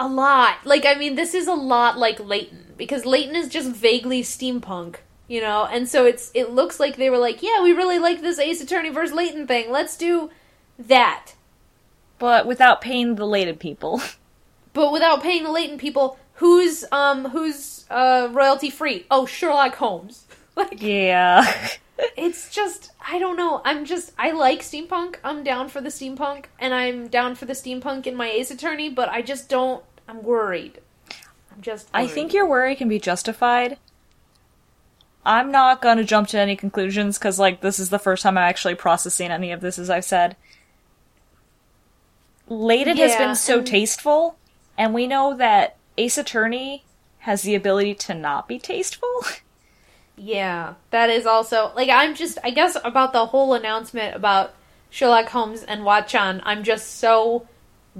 [0.00, 0.66] a lot.
[0.66, 4.96] Like I mean this is a lot like Layton because Layton is just vaguely steampunk,
[5.28, 5.66] you know.
[5.66, 8.60] And so it's it looks like they were like, "Yeah, we really like this Ace
[8.60, 9.70] Attorney versus Layton thing.
[9.70, 10.30] Let's do
[10.78, 11.34] that."
[12.20, 14.00] but without paying the Layton people
[14.72, 20.28] but without paying the Layton people who's um who's uh royalty free oh sherlock holmes
[20.56, 21.68] like yeah
[22.16, 26.46] it's just i don't know i'm just i like steampunk i'm down for the steampunk
[26.58, 30.22] and i'm down for the steampunk in my ace attorney but i just don't i'm
[30.22, 30.80] worried
[31.52, 33.78] i'm just I think your worry can be justified.
[35.24, 38.44] I'm not gonna jump to any conclusions because, like, this is the first time I'm
[38.44, 40.34] actually processing any of this, as I've said.
[42.48, 44.36] Layton has been so and- tasteful,
[44.78, 46.84] and we know that Ace Attorney
[47.20, 49.22] has the ability to not be tasteful.
[50.22, 54.52] Yeah, that is also like I'm just I guess about the whole announcement about
[54.90, 57.48] Sherlock Holmes and Watchan, I'm just so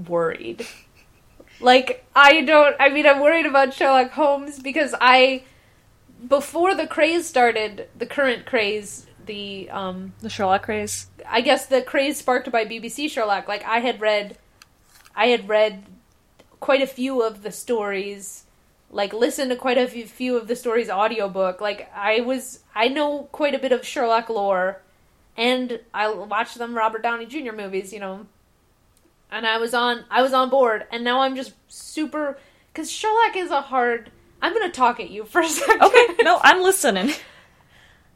[0.07, 0.67] worried.
[1.61, 5.43] Like, I don't, I mean, I'm worried about Sherlock Holmes because I,
[6.27, 11.07] before the craze started, the current craze, the, um, The Sherlock craze.
[11.27, 14.37] I guess the craze sparked by BBC Sherlock, like, I had read,
[15.15, 15.83] I had read
[16.59, 18.45] quite a few of the stories,
[18.89, 21.61] like, listened to quite a few- few of the stories audiobook.
[21.61, 24.81] Like, I was, I know quite a bit of Sherlock lore,
[25.37, 27.53] and I watched them Robert Downey Jr.
[27.53, 28.25] movies, you know,
[29.31, 32.37] and I was on I was on board, and now I'm just super
[32.71, 34.11] because Sherlock is a hard.
[34.41, 35.81] I'm gonna talk at you for a second.
[35.81, 37.11] Okay, no, I'm listening.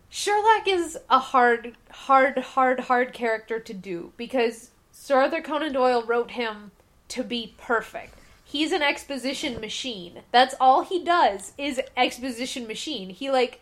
[0.09, 6.03] Sherlock is a hard, hard, hard, hard character to do because Sir Arthur Conan Doyle
[6.03, 6.71] wrote him
[7.09, 8.15] to be perfect.
[8.45, 10.21] He's an exposition machine.
[10.31, 13.09] That's all he does is exposition machine.
[13.09, 13.59] He like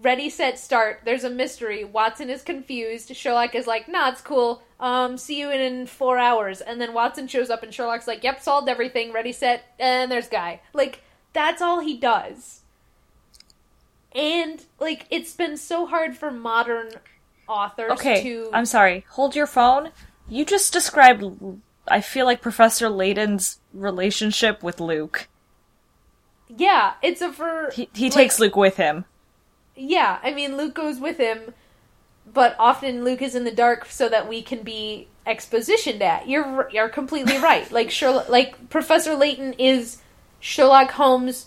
[0.00, 1.00] ready set start.
[1.04, 1.84] There's a mystery.
[1.84, 3.14] Watson is confused.
[3.14, 4.62] Sherlock is like, "Nah, it's cool.
[4.80, 8.24] Um, see you in, in 4 hours." And then Watson shows up and Sherlock's like,
[8.24, 9.12] "Yep, solved everything.
[9.12, 10.60] Ready set." And there's guy.
[10.72, 12.60] Like that's all he does.
[14.12, 16.90] And like it's been so hard for modern
[17.48, 19.04] authors Okay, to I'm sorry.
[19.10, 19.90] Hold your phone.
[20.28, 21.24] You just described,
[21.88, 25.28] I feel like Professor Layton's relationship with Luke.
[26.48, 29.04] Yeah, it's a for He, he like, takes Luke with him.
[29.76, 31.54] Yeah, I mean Luke goes with him,
[32.32, 36.28] but often Luke is in the dark so that we can be expositioned at.
[36.28, 37.70] You're you're completely right.
[37.70, 39.98] Like Sherlock, like Professor Layton is
[40.40, 41.46] Sherlock Holmes,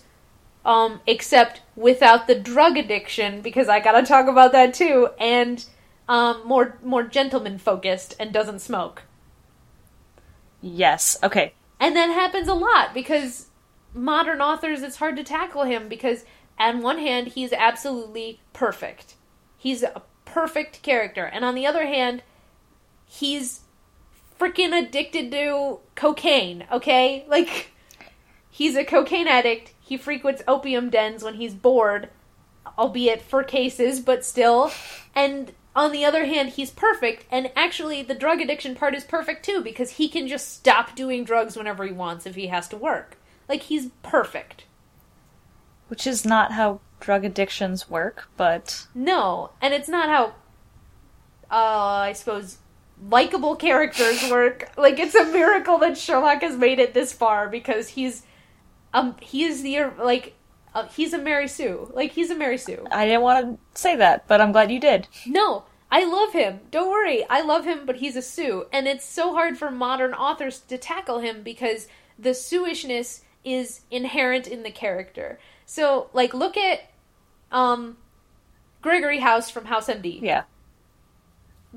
[0.65, 5.63] um, except without the drug addiction because I gotta talk about that too, and
[6.07, 9.03] um, more more gentleman focused and doesn't smoke.
[10.61, 11.17] Yes.
[11.21, 11.53] Okay.
[11.79, 13.47] And that happens a lot because
[13.93, 16.23] modern authors, it's hard to tackle him because,
[16.57, 19.15] on one hand, he's absolutely perfect.
[19.57, 20.01] He's a
[20.33, 21.25] perfect character.
[21.25, 22.23] And on the other hand,
[23.05, 23.61] he's
[24.39, 27.25] freaking addicted to cocaine, okay?
[27.27, 27.71] Like,
[28.49, 29.73] he's a cocaine addict.
[29.79, 32.09] He frequents opium dens when he's bored,
[32.77, 34.71] albeit for cases, but still.
[35.15, 39.43] And on the other hand, he's perfect, and actually, the drug addiction part is perfect
[39.43, 42.77] too because he can just stop doing drugs whenever he wants if he has to
[42.77, 43.17] work.
[43.49, 44.65] Like, he's perfect.
[45.93, 50.33] Which is not how drug addictions work, but No, and it's not how,
[51.51, 52.57] uh, I suppose,
[53.11, 54.71] likable characters work.
[54.75, 58.23] Like, it's a miracle that Sherlock has made it this far because he's,
[58.91, 60.33] um, he is the, like,
[60.73, 61.91] uh, he's a Mary Sue.
[61.93, 62.87] Like, he's a Mary Sue.
[62.89, 65.07] I didn't want to say that, but I'm glad you did.
[65.27, 66.61] No, I love him.
[66.71, 67.23] Don't worry.
[67.29, 68.65] I love him, but he's a Sue.
[68.73, 74.47] And it's so hard for modern authors to tackle him because the Sueishness is inherent
[74.47, 75.37] in the character.
[75.73, 76.81] So, like, look at
[77.51, 77.97] um,
[78.83, 80.21] Gregory House from House MD.
[80.21, 80.43] Yeah.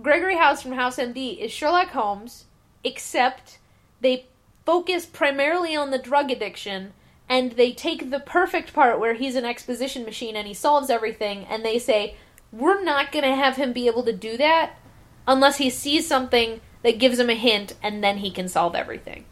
[0.03, 2.45] Gregory House from House MD is Sherlock Holmes,
[2.85, 3.59] except
[4.03, 4.27] they
[4.67, 6.93] focus primarily on the drug addiction
[7.27, 11.47] and they take the perfect part where he's an exposition machine and he solves everything
[11.47, 12.19] and they say,
[12.53, 14.75] we're not going to have him be able to do that
[15.27, 19.25] unless he sees something that gives him a hint and then he can solve everything.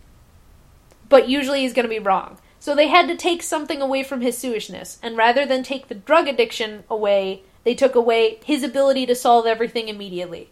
[1.10, 2.38] But usually he's going to be wrong.
[2.64, 5.94] So they had to take something away from his Sueishness, and rather than take the
[5.94, 10.48] drug addiction away, they took away his ability to solve everything immediately.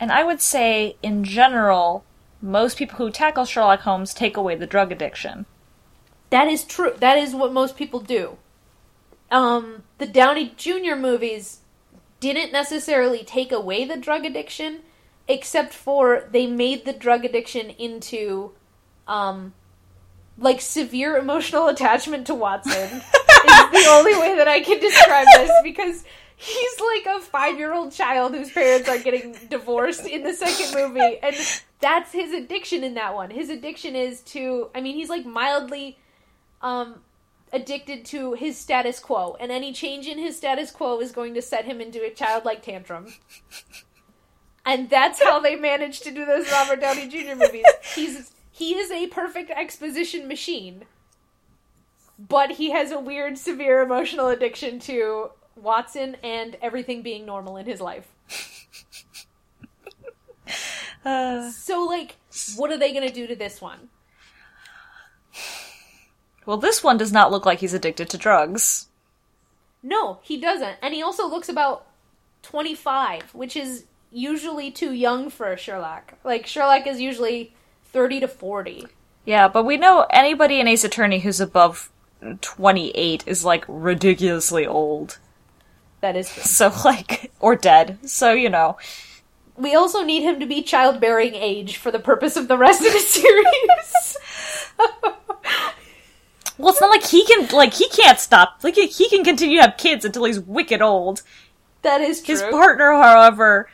[0.00, 2.06] And I would say, in general,
[2.40, 5.44] most people who tackle Sherlock Holmes take away the drug addiction.
[6.30, 6.94] That is true.
[6.96, 8.38] That is what most people do.
[9.30, 10.96] Um, the Downey Jr.
[10.96, 11.58] movies
[12.20, 14.84] didn't necessarily take away the drug addiction,
[15.28, 18.52] except for they made the drug addiction into,
[19.06, 19.52] um,
[20.40, 22.72] like severe emotional attachment to Watson.
[23.44, 26.04] is the only way that I can describe this because
[26.36, 30.74] he's like a five year old child whose parents are getting divorced in the second
[30.74, 31.36] movie, and
[31.80, 33.30] that's his addiction in that one.
[33.30, 35.98] His addiction is to, I mean, he's like mildly
[36.62, 37.00] um,
[37.52, 41.42] addicted to his status quo, and any change in his status quo is going to
[41.42, 43.06] set him into a childlike tantrum.
[44.64, 47.34] And that's how they managed to do those Robert Downey Jr.
[47.34, 47.64] movies.
[47.94, 48.30] He's
[48.60, 50.84] he is a perfect exposition machine,
[52.18, 57.64] but he has a weird, severe emotional addiction to Watson and everything being normal in
[57.64, 58.08] his life.
[61.02, 62.16] Uh, So, like,
[62.56, 63.88] what are they gonna do to this one?
[66.44, 68.88] well, this one does not look like he's addicted to drugs.
[69.82, 70.76] No, he doesn't.
[70.82, 71.86] And he also looks about
[72.42, 76.12] 25, which is usually too young for a Sherlock.
[76.24, 77.54] Like, Sherlock is usually
[77.92, 78.86] 30 to 40.
[79.24, 81.90] Yeah, but we know anybody in Ace Attorney who's above
[82.40, 85.18] 28 is, like, ridiculously old.
[86.00, 86.42] That is true.
[86.42, 87.98] So, like, or dead.
[88.08, 88.76] So, you know.
[89.56, 92.92] we also need him to be childbearing age for the purpose of the rest of
[92.92, 94.16] the series.
[96.58, 98.58] Well, it's not like he can like he can't stop.
[98.62, 101.22] Like he he can continue to have kids until he's wicked old.
[101.80, 102.34] that is true.
[102.34, 103.70] His partner, however,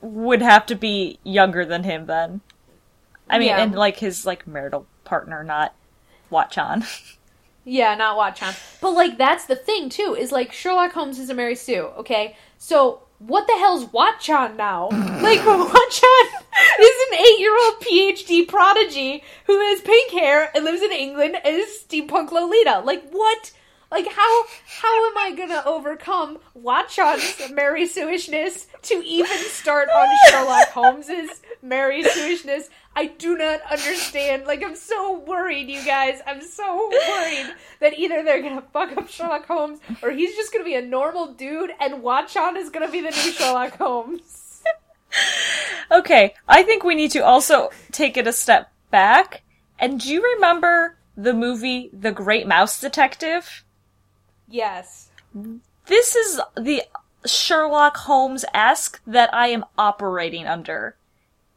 [0.00, 2.40] would have to be younger than him then.
[3.32, 3.62] I mean, Yeah.
[3.62, 5.74] and like his like marital partner, not
[6.30, 6.84] Watchan.
[7.64, 8.58] Yeah, not Watchan.
[8.80, 12.36] But like that's the thing too, is like Sherlock Holmes is a Mary Sue, okay?
[12.58, 14.88] So what the hell's Watchan now?
[15.22, 16.26] like Watchan
[16.80, 22.32] is an eight-year-old PhD prodigy who has pink hair and lives in England Is steampunk
[22.32, 22.80] Lolita.
[22.84, 23.52] Like what?
[23.92, 24.44] Like how
[24.80, 32.02] how am I gonna overcome Watchan's Mary Sueishness to even start on Sherlock Holmes's Mary
[32.02, 32.70] Sueishness?
[32.96, 34.46] I do not understand.
[34.46, 36.22] Like I'm so worried, you guys.
[36.26, 40.64] I'm so worried that either they're gonna fuck up Sherlock Holmes or he's just gonna
[40.64, 44.62] be a normal dude and Watchon is gonna be the new Sherlock Holmes.
[45.90, 49.42] Okay, I think we need to also take it a step back.
[49.78, 53.64] And do you remember the movie The Great Mouse Detective?
[54.52, 55.08] Yes.
[55.86, 56.82] This is the
[57.24, 60.94] Sherlock Holmes esque that I am operating under.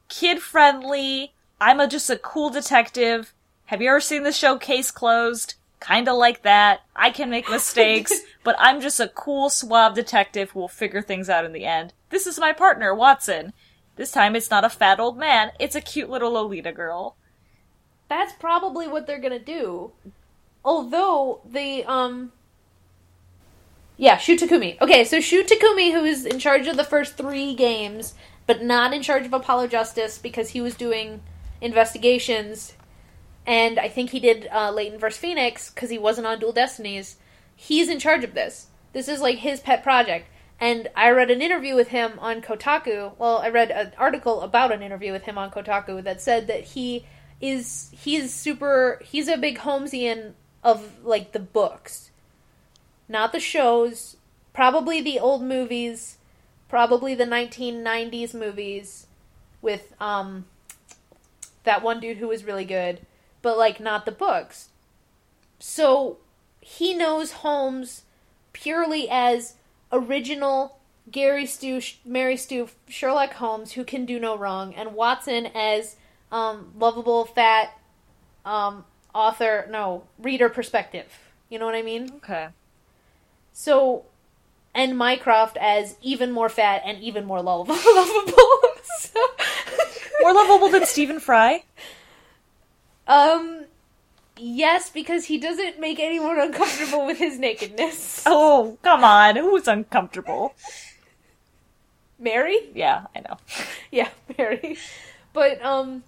[0.07, 1.33] Kid friendly.
[1.59, 3.33] I'm a, just a cool detective.
[3.65, 5.55] Have you ever seen the show Case Closed?
[5.81, 6.81] Kinda like that.
[6.95, 8.13] I can make mistakes,
[8.45, 11.91] but I'm just a cool, suave detective who will figure things out in the end.
[12.11, 13.51] This is my partner, Watson.
[13.97, 17.17] This time it's not a fat old man, it's a cute little Lolita girl.
[18.07, 19.91] That's probably what they're gonna do.
[20.63, 22.31] Although the um
[23.97, 24.79] Yeah, Shu Takumi.
[24.81, 28.13] Okay, so Shu Takumi, who is in charge of the first three games,
[28.45, 31.21] but not in charge of Apollo Justice because he was doing
[31.61, 32.73] investigations,
[33.45, 35.19] and I think he did uh, Layton vs.
[35.19, 37.17] Phoenix because he wasn't on Dual Destinies.
[37.55, 38.67] He's in charge of this.
[38.91, 40.27] This is like his pet project.
[40.59, 43.13] And I read an interview with him on Kotaku.
[43.17, 46.63] Well, I read an article about an interview with him on Kotaku that said that
[46.63, 47.05] he
[47.41, 50.33] is he's super he's a big Holmesian
[50.63, 52.11] of like the books.
[53.07, 54.17] Not the shows,
[54.53, 56.17] probably the old movies,
[56.67, 59.07] probably the 1990s movies
[59.61, 60.45] with um
[61.63, 63.01] that one dude who was really good,
[63.41, 64.69] but like not the books.
[65.59, 66.17] So
[66.61, 68.03] he knows Holmes
[68.53, 69.55] purely as
[69.91, 70.79] original
[71.11, 75.95] Gary Stu, Mary Stu, Sherlock Holmes who can do no wrong, and Watson as
[76.31, 77.77] um, lovable, fat
[78.43, 81.05] um, author, no, reader perspective.
[81.49, 82.11] You know what I mean?
[82.17, 82.47] Okay.
[83.57, 84.03] So,
[84.73, 87.75] and Mycroft as even more fat and even more lovable.
[87.77, 89.19] so,
[90.21, 91.63] More lovable than Stephen Fry?
[93.07, 93.63] um,
[94.37, 98.23] yes, because he doesn't make anyone uncomfortable with his nakedness.
[98.25, 99.37] Oh, come on.
[99.37, 100.53] Who's uncomfortable?
[102.19, 102.59] Mary?
[102.73, 103.37] Yeah, I know.
[103.89, 104.77] Yeah, Mary.
[105.31, 106.03] But um,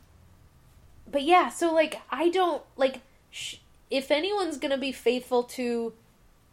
[1.09, 1.47] but yeah.
[1.49, 2.99] So like, I don't like.
[3.31, 3.55] Sh-
[3.89, 5.93] if anyone's gonna be faithful to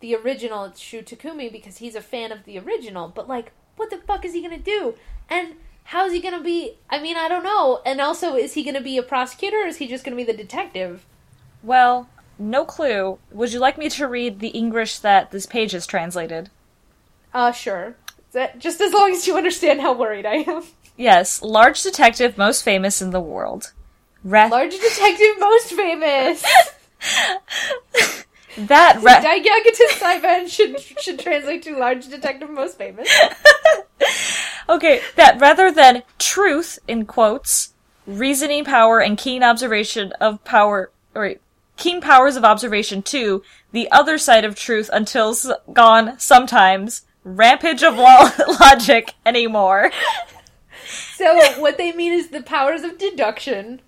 [0.05, 3.09] the original, Shu Takumi because he's a fan of the original.
[3.09, 4.96] But like, what the fuck is he gonna do?
[5.30, 6.76] And how's he gonna be?
[6.90, 7.80] I mean, I don't know.
[7.86, 10.34] And also, is he gonna be a prosecutor or is he just gonna be the
[10.34, 11.07] detective?
[11.62, 13.18] Well, no clue.
[13.32, 16.50] Would you like me to read the English that this page is translated?
[17.32, 17.96] Uh, sure.
[18.32, 20.64] That, just as long as you understand how worried I am.
[20.98, 23.72] Yes, large detective most famous in the world.
[24.22, 26.44] Ra- Large detective, most famous.
[28.57, 33.09] that ra- Dai Gyakuten Saiban should should translate to large detective, most famous.
[34.68, 37.74] Okay, that rather than truth in quotes,
[38.07, 41.34] reasoning power and keen observation of power or
[41.76, 43.42] keen powers of observation too,
[43.72, 48.30] the other side of truth until s- gone sometimes, rampage of lo-
[48.61, 49.90] logic anymore.
[51.16, 53.80] So what they mean is the powers of deduction.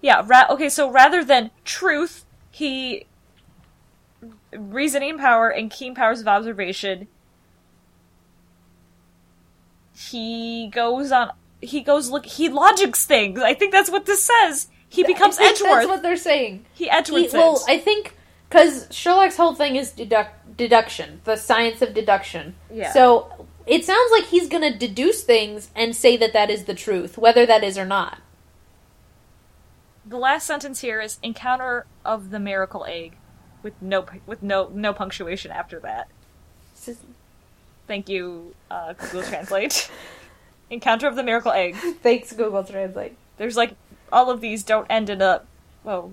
[0.00, 3.04] Yeah, ra- okay, so rather than truth, he
[4.56, 7.08] reasoning power and keen powers of observation
[9.94, 11.30] he goes on
[11.60, 13.40] he goes look he logics things.
[13.40, 14.68] I think that's what this says.
[14.88, 15.72] He becomes I think Edgeworth.
[15.74, 16.66] That's what they're saying.
[16.72, 17.64] he He, well.
[17.66, 18.16] I think
[18.48, 22.54] because Sherlock's whole thing is deduct deduction, the science of deduction.
[22.72, 22.92] Yeah.
[22.92, 26.74] So it sounds like he's going to deduce things and say that that is the
[26.74, 28.18] truth, whether that is or not.
[30.04, 33.16] the last sentence here is encounter of the miracle egg
[33.64, 36.08] with no with no no punctuation after that.
[37.88, 39.90] Thank you uh, Google Translate.
[40.70, 41.74] encounter of the miracle egg.
[42.02, 43.16] Thanks, Google Translate.
[43.38, 43.74] There's like
[44.12, 45.42] all of these don't end in a
[45.82, 46.12] well,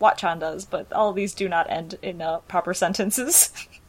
[0.00, 3.52] Watchan does, but all of these do not end in uh, proper sentences.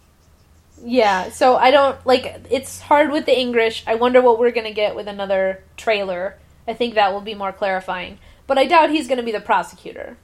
[0.83, 3.83] Yeah, so I don't like it's hard with the English.
[3.85, 6.37] I wonder what we're gonna get with another trailer.
[6.67, 8.17] I think that will be more clarifying.
[8.47, 10.17] But I doubt he's gonna be the prosecutor.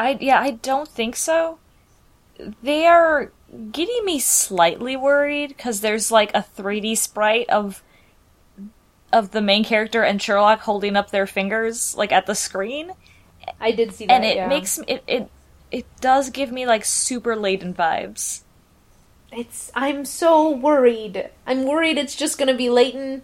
[0.00, 1.58] I yeah, I don't think so.
[2.62, 3.32] They are
[3.70, 7.82] getting me slightly worried because there's like a 3D sprite of
[9.12, 12.92] of the main character and Sherlock holding up their fingers like at the screen,
[13.60, 14.14] I did see that.
[14.14, 14.48] and it yeah.
[14.48, 15.30] makes me it, it
[15.70, 18.40] it does give me like super Layton vibes.
[19.30, 21.28] It's I'm so worried.
[21.46, 23.22] I'm worried it's just gonna be Layton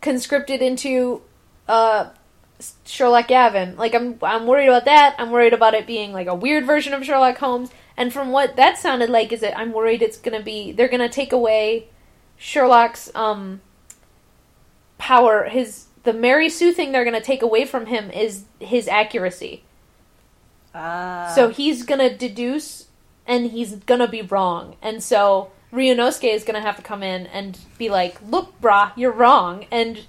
[0.00, 1.20] conscripted into
[1.68, 2.10] uh
[2.84, 3.76] Sherlock Gavin.
[3.76, 5.14] Like I'm I'm worried about that.
[5.18, 7.70] I'm worried about it being like a weird version of Sherlock Holmes.
[7.96, 11.08] And from what that sounded like is that I'm worried it's gonna be they're gonna
[11.08, 11.88] take away
[12.36, 13.60] Sherlock's um
[14.98, 19.62] power his the Mary Sue thing they're gonna take away from him is his accuracy.
[20.74, 21.32] Ah.
[21.34, 22.86] So he's gonna deduce,
[23.26, 24.76] and he's gonna be wrong.
[24.82, 29.12] And so Ryunosuke is gonna have to come in and be like, "Look, brah, you're
[29.12, 30.00] wrong." And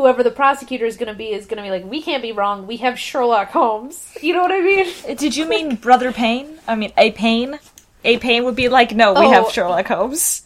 [0.00, 2.66] whoever the prosecutor is gonna be is gonna be like, "We can't be wrong.
[2.66, 5.16] We have Sherlock Holmes." You know what I mean?
[5.16, 6.58] Did you mean Brother Payne?
[6.66, 7.58] I mean, A Payne?
[8.04, 9.30] A Payne would be like, no, we Oh.
[9.30, 10.42] have Sherlock Holmes.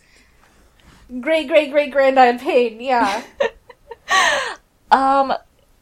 [1.21, 2.81] Great, great, great granddad Payne.
[2.81, 3.23] Yeah,
[4.91, 5.35] Um,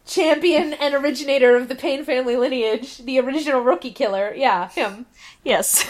[0.06, 4.34] champion and originator of the Payne family lineage, the original rookie killer.
[4.36, 5.06] Yeah, him.
[5.44, 5.84] yes.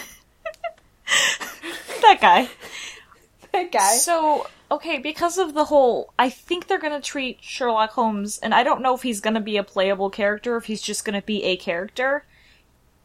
[2.02, 2.48] that guy.
[3.52, 3.94] That guy.
[3.96, 8.62] So, okay, because of the whole, I think they're gonna treat Sherlock Holmes, and I
[8.62, 11.56] don't know if he's gonna be a playable character, if he's just gonna be a
[11.56, 12.24] character.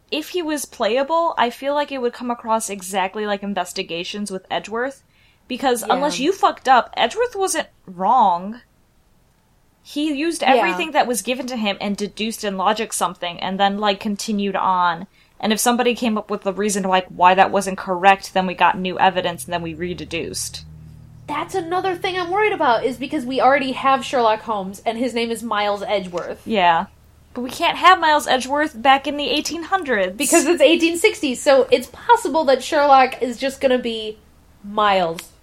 [0.09, 4.47] If he was playable, I feel like it would come across exactly like Investigations with
[4.49, 5.03] Edgeworth,
[5.49, 5.93] because Yeah.
[5.93, 8.61] unless you fucked up, Edgeworth wasn't wrong.
[9.84, 10.53] He used Yeah.
[10.53, 14.55] everything that was given to him and deduced in logic something, and then, like, continued
[14.55, 15.07] on.
[15.39, 18.53] And if somebody came up with the reason like why that wasn't correct, then we
[18.53, 20.63] got new evidence and then we rededuced.
[21.28, 25.14] That's another thing I'm worried about is because we already have Sherlock Holmes and his
[25.14, 26.48] name is Miles Edgeworth.
[26.48, 26.86] Yeah.
[27.34, 30.16] But we can't have Miles Edgeworth back in the 1800s.
[30.18, 34.18] Because it's 1860s, so it's possible that Sherlock is just gonna be
[34.64, 35.34] Miles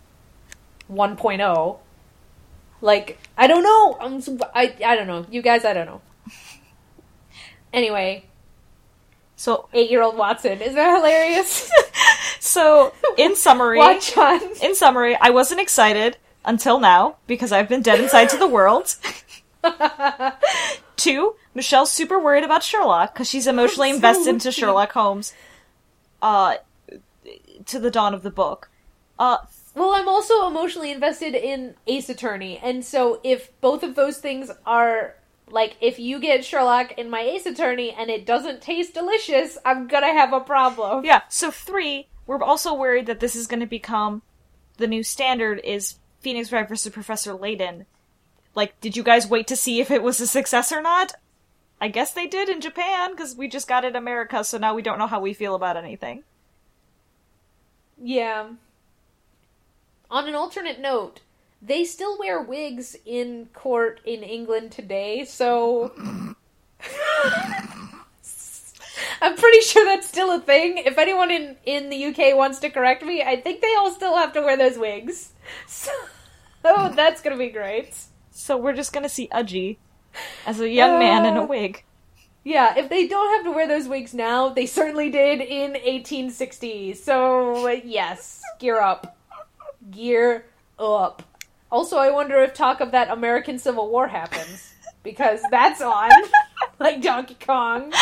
[0.90, 1.78] 1.0.
[2.80, 3.96] Like, I don't know.
[4.00, 4.22] I'm,
[4.54, 5.26] I, I don't know.
[5.30, 6.00] You guys, I don't know.
[7.72, 8.24] Anyway,
[9.36, 10.60] So, eight year old Watson.
[10.60, 11.70] Isn't that hilarious?
[12.44, 14.40] so in summary, Watch on.
[14.62, 18.94] in summary, I wasn't excited until now because I've been dead inside to the world.
[20.96, 24.52] Two, Michelle's super worried about Sherlock because she's emotionally So invested into.
[24.52, 25.32] Sherlock Holmes.
[26.22, 26.56] Uh,
[27.66, 28.70] to the dawn of the book.
[29.18, 29.38] Uh,
[29.74, 34.50] Well, I'm also emotionally invested in Ace Attorney, and so if both of those things
[34.66, 35.14] are
[35.50, 39.88] like if you get Sherlock in my Ace Attorney and it doesn't taste delicious, I'm
[39.88, 41.04] gonna have a problem.
[41.04, 44.22] Yeah, so three, we're also worried that this is going to become
[44.76, 47.86] the new standard is Phoenix Wright versus Professor Layton.
[48.54, 51.12] Like, did you guys wait to see if it was a success or not?
[51.80, 54.74] I guess they did in Japan, because we just got it in America, so now
[54.74, 56.22] we don't know how we feel about anything.
[58.00, 58.50] Yeah.
[60.10, 61.20] On an alternate note,
[61.60, 65.92] they still wear wigs in court in England today, so
[69.20, 70.78] I'm pretty sure that's still a thing.
[70.78, 74.16] If anyone in in the UK wants to correct me, I think they all still
[74.16, 75.30] have to wear those wigs.
[75.66, 75.90] So
[76.64, 77.94] oh, that's gonna be great.
[78.30, 79.76] So we're just gonna see Udgy
[80.46, 81.46] as a young man in a Uh.
[81.46, 81.84] wig.
[82.44, 86.92] Yeah, if they don't have to wear those wigs now, they certainly did in 1860.
[86.94, 89.16] So, yes, gear up.
[89.90, 90.44] Gear
[90.78, 91.22] up.
[91.72, 94.72] Also, I wonder if talk of that American Civil War happens.
[95.02, 96.10] Because that's on.
[96.78, 97.92] like Donkey Kong.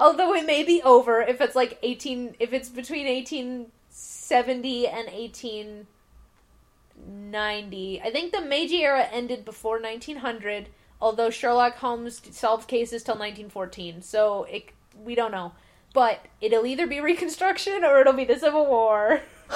[0.00, 2.36] Although it may be over if it's like 18.
[2.38, 8.00] If it's between 1870 and 1890.
[8.02, 10.68] I think the Meiji era ended before 1900,
[11.00, 14.02] although Sherlock Holmes solved cases till 1914.
[14.02, 14.66] So it,
[15.02, 15.52] we don't know.
[15.94, 19.22] But it'll either be Reconstruction or it'll be the Civil War.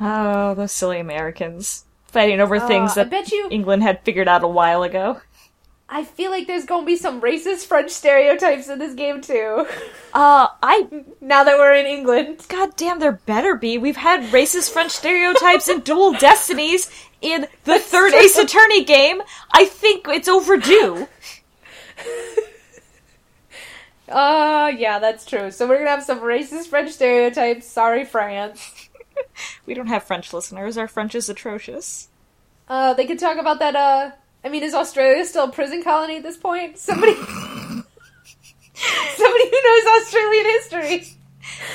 [0.00, 1.84] Oh, those silly Americans.
[2.06, 3.10] Fighting over things Uh, I that.
[3.50, 5.20] England had figured out a while ago.
[5.92, 9.66] I feel like there's gonna be some racist French stereotypes in this game too.
[10.14, 10.88] Uh, I
[11.20, 12.46] now that we're in England.
[12.48, 13.76] God damn, there better be.
[13.76, 18.20] We've had racist French stereotypes in Dual Destinies in the third true.
[18.20, 19.20] Ace Attorney game.
[19.52, 21.08] I think it's overdue.
[24.10, 25.52] Uh, yeah, that's true.
[25.52, 27.66] So we're gonna have some racist French stereotypes.
[27.66, 28.88] Sorry, France.
[29.66, 30.78] We don't have French listeners.
[30.78, 32.08] Our French is atrocious.
[32.68, 34.12] Uh, they could talk about that, uh,
[34.44, 36.78] I mean, is Australia still a prison colony at this point?
[36.78, 37.14] Somebody.
[37.14, 37.84] Somebody
[39.50, 41.06] who knows Australian history.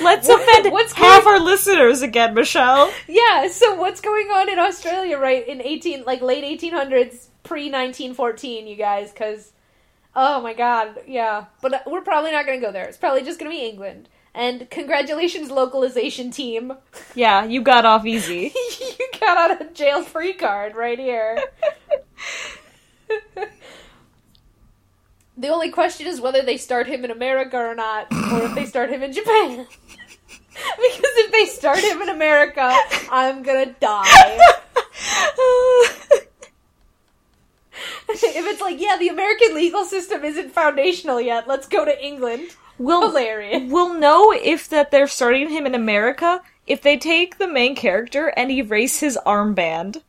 [0.01, 2.91] Let's What- offend what's half going- our listeners again, Michelle.
[3.07, 8.67] Yeah, so what's going on in Australia right in 18 like late 1800s, pre 1914,
[8.67, 9.51] you guys cuz
[10.15, 11.45] oh my god, yeah.
[11.61, 12.85] But uh, we're probably not going to go there.
[12.85, 14.09] It's probably just going to be England.
[14.33, 16.73] And congratulations localization team.
[17.13, 18.53] Yeah, you got off easy.
[18.79, 21.41] you got out a jail free card right here.
[25.37, 28.65] the only question is whether they start him in America or not, or if they
[28.65, 29.67] start him in Japan.
[30.47, 32.73] because if they start him in America,
[33.11, 34.37] I'm gonna die.
[38.09, 42.49] if it's like, yeah, the American legal system isn't foundational yet, let's go to England.
[42.77, 43.71] we'll Hilarious.
[43.71, 48.33] we'll know if that they're starting him in America if they take the main character
[48.35, 50.01] and erase his armband.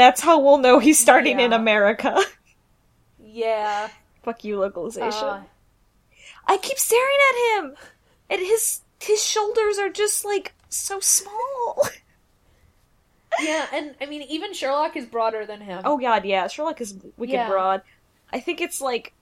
[0.00, 2.18] That's how we'll know he's starting in America.
[3.22, 3.88] Yeah.
[4.22, 5.28] Fuck you, localization.
[5.28, 5.42] Uh,
[6.46, 7.74] I keep staring at him,
[8.30, 11.86] and his his shoulders are just like so small.
[13.40, 15.82] yeah, and I mean, even Sherlock is broader than him.
[15.84, 17.48] Oh god, yeah, Sherlock is wicked Yeah.
[17.48, 17.82] broad.
[18.32, 19.12] I think it's like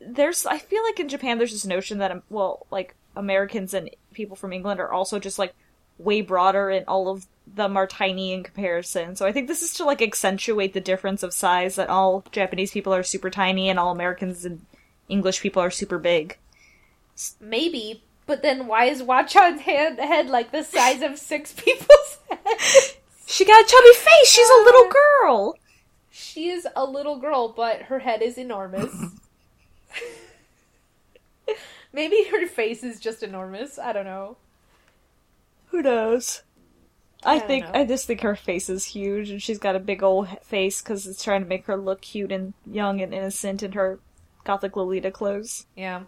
[0.00, 0.46] there's.
[0.46, 4.36] I feel like in Japan there's this notion that um, well, like Americans and people
[4.36, 5.54] from England are also just like
[5.98, 9.16] way broader, and all of them Martini in comparison.
[9.16, 12.72] So I think this is to like accentuate the difference of size that all Japanese
[12.72, 14.64] people are super tiny and all Americans and
[15.08, 16.36] English people are super big.
[17.40, 22.96] Maybe, but then why is Watchan's head, head like the size of six people's heads?
[23.26, 24.30] She got a chubby face.
[24.30, 25.56] She's a little girl.
[26.10, 28.94] She is a little girl, but her head is enormous.
[31.92, 33.78] Maybe her face is just enormous.
[33.78, 34.36] I don't know.
[35.68, 36.42] Who knows?
[37.26, 37.72] I, I think know.
[37.74, 41.06] I just think her face is huge, and she's got a big old face because
[41.06, 43.98] it's trying to make her look cute and young and innocent in her
[44.44, 45.66] gothic Lolita clothes.
[45.76, 46.02] Yeah.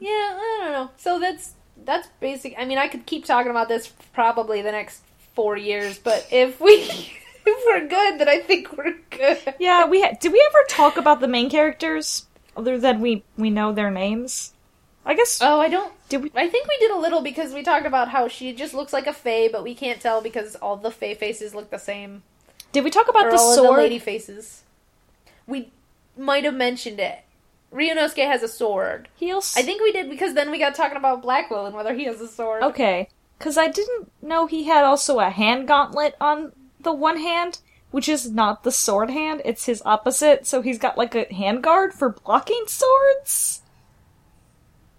[0.00, 0.90] Yeah, I don't know.
[0.96, 2.54] So that's that's basic.
[2.58, 5.02] I mean, I could keep talking about this probably the next
[5.34, 6.72] four years, but if we
[7.46, 9.54] if we're good, then I think we're good.
[9.58, 12.26] Yeah, we ha- did we ever talk about the main characters
[12.56, 14.53] other than we we know their names?
[15.06, 15.92] I guess Oh, I don't.
[16.08, 16.30] did we?
[16.34, 19.06] I think we did a little because we talked about how she just looks like
[19.06, 22.22] a fae, but we can't tell because all the fae faces look the same.
[22.72, 23.78] Did we talk about or the all of sword?
[23.78, 24.62] the lady faces.
[25.46, 25.70] We
[26.16, 27.18] might have mentioned it.
[27.72, 29.08] Ryunosuke has a sword.
[29.16, 31.92] He also I think we did because then we got talking about Blackquill and whether
[31.94, 32.62] he has a sword.
[32.62, 37.58] okay because I didn't know he had also a hand gauntlet on the one hand.
[37.90, 41.62] Which is not the sword hand, it's his opposite, so he's got like a hand
[41.62, 43.62] guard for blocking swords?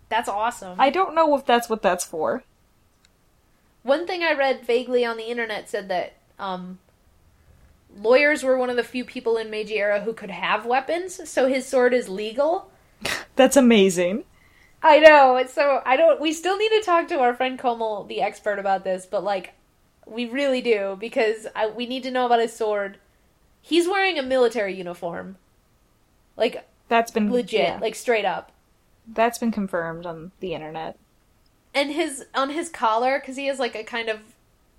[0.09, 0.79] That's awesome.
[0.79, 2.43] I don't know if that's what that's for.
[3.83, 6.79] One thing I read vaguely on the internet said that um,
[7.95, 11.47] lawyers were one of the few people in Meiji era who could have weapons, so
[11.47, 12.71] his sword is legal.
[13.35, 14.23] That's amazing.
[14.81, 15.35] I know.
[15.37, 16.21] it's So I don't.
[16.21, 19.05] We still need to talk to our friend Komel, the expert, about this.
[19.05, 19.53] But like,
[20.05, 22.97] we really do because I, we need to know about his sword.
[23.61, 25.37] He's wearing a military uniform,
[26.37, 28.51] like That's been legit, yeah, like straight up.
[29.07, 30.97] That's been confirmed on the internet.
[31.73, 34.19] And his on his collar, because he has like a kind of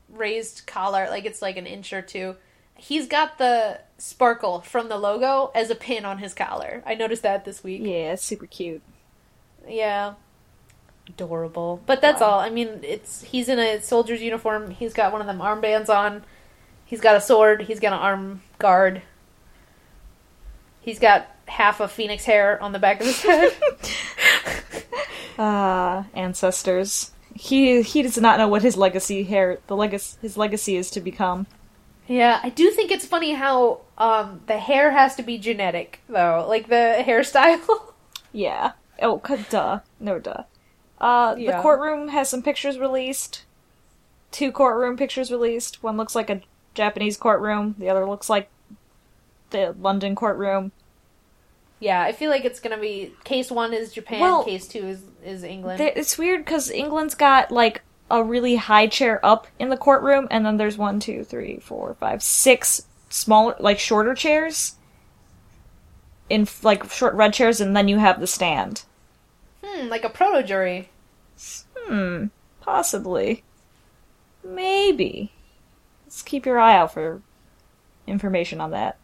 [0.08, 2.36] raised collar, like it's like an inch or two.
[2.78, 6.82] He's got the sparkle from the logo as a pin on his collar.
[6.86, 7.80] I noticed that this week.
[7.82, 8.82] Yeah, it's super cute.
[9.66, 10.14] Yeah.
[11.08, 11.80] Adorable.
[11.86, 12.28] But that's Wow.
[12.28, 12.40] all.
[12.40, 14.70] I mean, it's he's in a soldier's uniform.
[14.72, 16.24] He's got one of them armbands on.
[16.84, 17.62] He's got a sword.
[17.62, 19.02] He's got an arm guard.
[20.80, 23.52] He's got half a phoenix hair on the back of his head.
[25.38, 27.10] Ah, ancestors.
[27.34, 31.00] He he does not know what his legacy hair the legacy his legacy is to
[31.00, 31.46] become.
[32.08, 36.46] yeah, I do think it's funny how um the hair has to be genetic though.
[36.48, 37.92] Like the hairstyle.
[38.32, 38.72] Yeah.
[39.02, 39.20] Oh,
[39.50, 39.80] duh.
[40.00, 40.44] No duh.
[40.98, 43.44] Uh, the courtroom has some pictures released.
[44.30, 45.82] Two courtroom pictures released.
[45.82, 46.40] One looks like a
[46.72, 47.74] Japanese courtroom.
[47.78, 48.48] The other looks like
[49.50, 50.72] the London courtroom.
[51.80, 55.02] Yeah, I feel like it's to be case 1 is Japan, Well, case 2 is
[55.24, 55.80] is England.
[55.80, 60.28] There- It's weird because England's got like a really high chair up in the courtroom,
[60.30, 64.76] and then there's one, two, three, four, five, six smaller, like shorter chairs.
[66.28, 68.82] In like short red chairs, and then you have the stand.
[69.64, 70.88] hmm, like a proto jury.
[71.76, 72.26] Hmm,
[72.60, 73.42] possibly.
[74.44, 75.32] Maybe.
[76.04, 77.22] Let's keep your eye out for
[78.06, 78.96] information on that.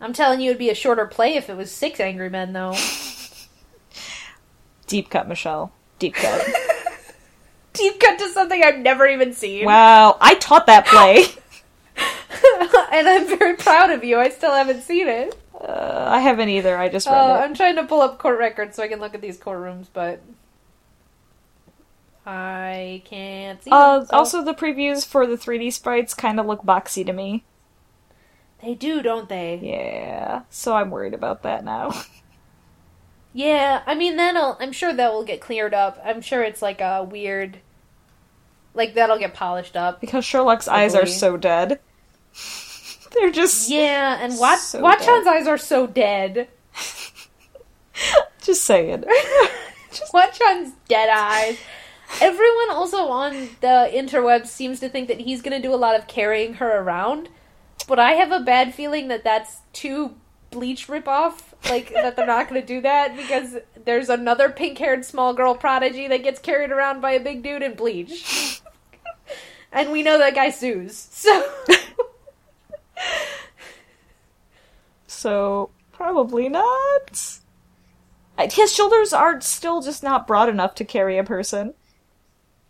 [0.00, 2.74] I'm telling you it'd be a shorter play if it was 6 angry men though.
[4.86, 5.72] Deep cut, Michelle.
[5.98, 6.46] Deep cut.
[7.74, 9.66] deep cut to something I've never even seen.
[9.66, 11.24] wow, I taught that play.
[12.92, 14.18] and I'm very proud of you.
[14.18, 15.38] I still haven't seen it.
[15.60, 16.78] Uh, I haven't either.
[16.78, 17.38] I just read Uh, it.
[17.42, 20.20] I'm trying to pull up court records so I can look at these courtrooms, but
[22.24, 23.70] I can't see.
[23.70, 27.12] Uh, them, so- also the previews for the 3D sprites kind of look boxy to
[27.12, 27.44] me.
[28.62, 29.60] They do, don't they?
[29.62, 31.92] Yeah, so I'm worried about that now.
[33.34, 34.56] Yeah, I mean that'll.
[34.58, 36.00] I'm sure that will get cleared up.
[36.04, 37.58] I'm sure it's like a weird,
[38.74, 40.00] like that'll get polished up.
[40.00, 41.78] because Sherlock's eyes are so dead.
[43.14, 46.48] They're just Yeah, and Wat So Watchan's eyes are so dead.
[48.42, 49.04] just saying.
[50.12, 51.58] Watchan's dead eyes.
[52.20, 55.96] Everyone also on the interwebs seems to think that he's going to do a lot
[55.96, 57.28] of carrying her around,
[57.86, 60.16] but I have a bad feeling that that's too
[60.50, 61.42] bleach ripoff.
[61.68, 66.08] Like that they're not going to do that because there's another pink-haired small girl prodigy
[66.08, 68.62] that gets carried around by a big dude in bleach,
[69.72, 71.08] and we know that guy sues.
[71.10, 71.44] So
[75.18, 77.40] So probably not.
[78.52, 81.74] His shoulders are still just not broad enough to carry a person.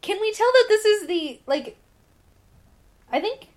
[0.00, 1.76] Can we tell that this is the like?
[3.12, 3.48] I think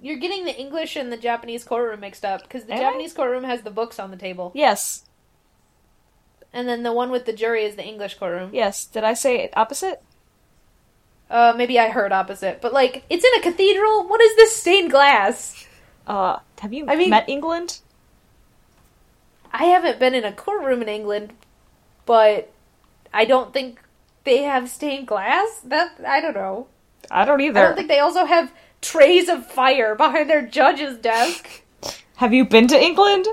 [0.00, 2.82] you're getting the English and the Japanese courtroom mixed up because the Am I?
[2.82, 5.04] Japanese courtroom has the books on the table, Yes,
[6.52, 8.50] and then the one with the jury is the English courtroom.
[8.52, 8.84] yes.
[8.86, 10.02] Did I say opposite?
[11.28, 14.06] Uh, maybe I heard opposite, but like it's in a cathedral.
[14.06, 15.66] What is this stained glass?
[16.06, 17.80] Uh, have you I mean- met England?
[19.52, 21.32] I haven't been in a courtroom in England,
[22.04, 22.52] but
[23.12, 23.80] I don't think
[24.24, 25.60] they have stained glass.
[25.64, 26.66] That I don't know.
[27.10, 27.60] I don't either.
[27.60, 28.52] I don't think they also have
[28.86, 31.62] trays of fire behind their judge's desk.
[32.16, 33.26] Have you been to England?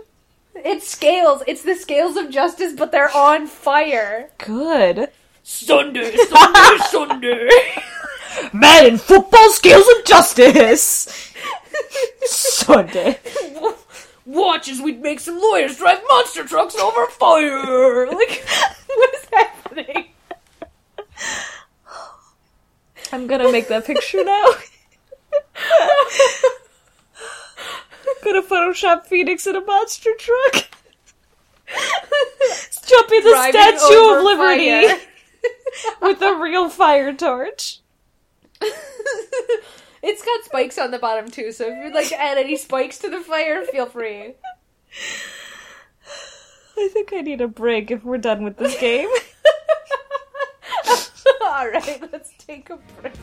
[0.56, 1.44] It's scales.
[1.48, 4.30] It's the scales of justice, but they're on fire.
[4.40, 5.10] Good.
[5.44, 7.50] Sunday, Sunday, Sunday.
[8.52, 11.34] Man in football scales of justice.
[12.24, 13.20] Sunday.
[14.26, 18.08] Watch as we make some lawyers drive monster trucks over fire.
[18.08, 18.46] Like,
[18.88, 20.08] what is happening?
[23.12, 24.46] I'm gonna make that picture now.
[28.24, 30.66] Gonna Photoshop Phoenix in a monster truck.
[32.86, 35.04] Jumping the Driving Statue of Liberty
[36.02, 37.80] with a real fire torch.
[40.02, 43.00] it's got spikes on the bottom too, so if you'd like to add any spikes
[43.00, 44.36] to the fire, feel free.
[46.78, 49.10] I think I need a break if we're done with this game.
[51.42, 53.14] Alright, let's take a break.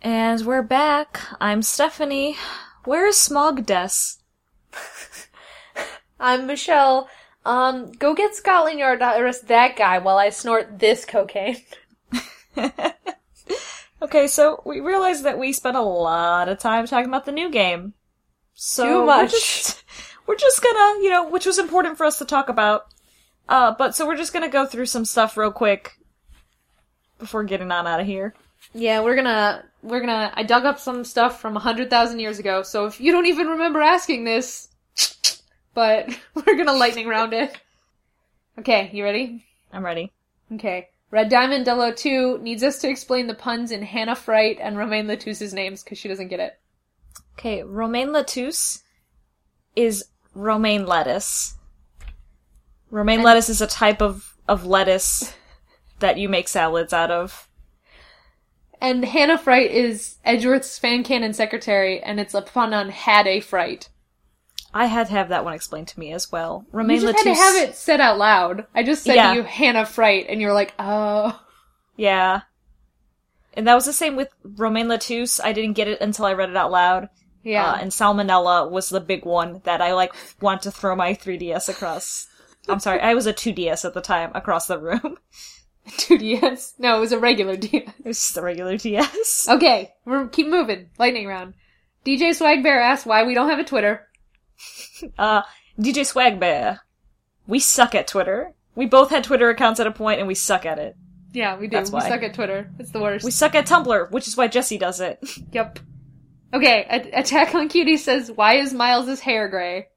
[0.00, 1.20] And we're back.
[1.40, 2.36] I'm Stephanie.
[2.84, 3.88] Where is Smog Des?
[6.20, 7.08] I'm Michelle.
[7.44, 11.56] Um, go get Scotland Yard to arrest that guy while I snort this cocaine.
[14.02, 17.50] okay, so we realized that we spent a lot of time talking about the new
[17.50, 17.94] game.
[18.54, 19.30] So Too We're much.
[19.30, 19.84] just,
[20.26, 22.86] we're just gonna, you know, which was important for us to talk about.
[23.48, 25.92] Uh, but so we're just gonna go through some stuff real quick
[27.18, 28.34] before getting on out of here.
[28.74, 30.32] Yeah, we're gonna we're gonna.
[30.34, 33.26] I dug up some stuff from a hundred thousand years ago, so if you don't
[33.26, 34.68] even remember asking this,
[35.74, 37.56] but we're gonna lightning round it.
[38.58, 39.44] Okay, you ready?
[39.72, 40.12] I'm ready.
[40.52, 40.88] Okay.
[41.10, 45.54] Red Diamond 002 needs us to explain the puns in Hannah Fright and Romein LeTouse's
[45.54, 46.58] names because she doesn't get it.
[47.38, 48.82] Okay, romaine lettuce
[49.74, 50.04] is
[50.34, 51.54] romaine lettuce.
[52.90, 55.34] Romaine And- lettuce is a type of, of lettuce
[56.00, 57.48] that you make salads out of.
[58.80, 63.40] And Hannah Fright is Edgeworth's fan canon secretary, and it's a pun on had a
[63.40, 63.88] fright.
[64.78, 66.64] I had to have that one explained to me as well.
[66.72, 67.24] You Romaine just lettuce.
[67.24, 68.66] had to have it said out loud.
[68.74, 69.30] I just said Yeah.
[69.30, 71.38] to you Hannah Fright, and you were like, oh.
[71.96, 72.42] Yeah.
[73.54, 75.40] And that was the same with romaine lettuce.
[75.40, 77.08] I didn't get it until I read it out loud.
[77.42, 77.72] Yeah.
[77.72, 81.68] Uh, and salmonella was the big one that I like want to throw my 3DS
[81.68, 82.28] across.
[82.68, 85.16] I'm sorry, I was a 2DS at the time across the room.
[85.88, 86.74] 2DS.
[86.78, 87.72] No, it was a regular DS.
[87.98, 89.46] It was just a regular DS.
[89.48, 90.90] Okay, we're keep moving.
[90.98, 91.54] Lightning round.
[92.04, 94.06] DJ Swag Bear asks why we don't have a Twitter.
[95.18, 95.42] Uh,
[95.78, 96.80] DJ Swagbear.
[97.46, 98.52] We suck at Twitter.
[98.74, 100.96] We both had Twitter accounts at a point and we suck at it.
[101.32, 101.76] Yeah, we do.
[101.76, 102.08] That's we why.
[102.08, 102.70] suck at Twitter.
[102.78, 103.24] It's the worst.
[103.24, 105.18] We suck at Tumblr, which is why Jesse does it.
[105.52, 105.78] Yep.
[106.54, 109.88] Okay, A- Attack on Cutie says, why is Miles's hair gray?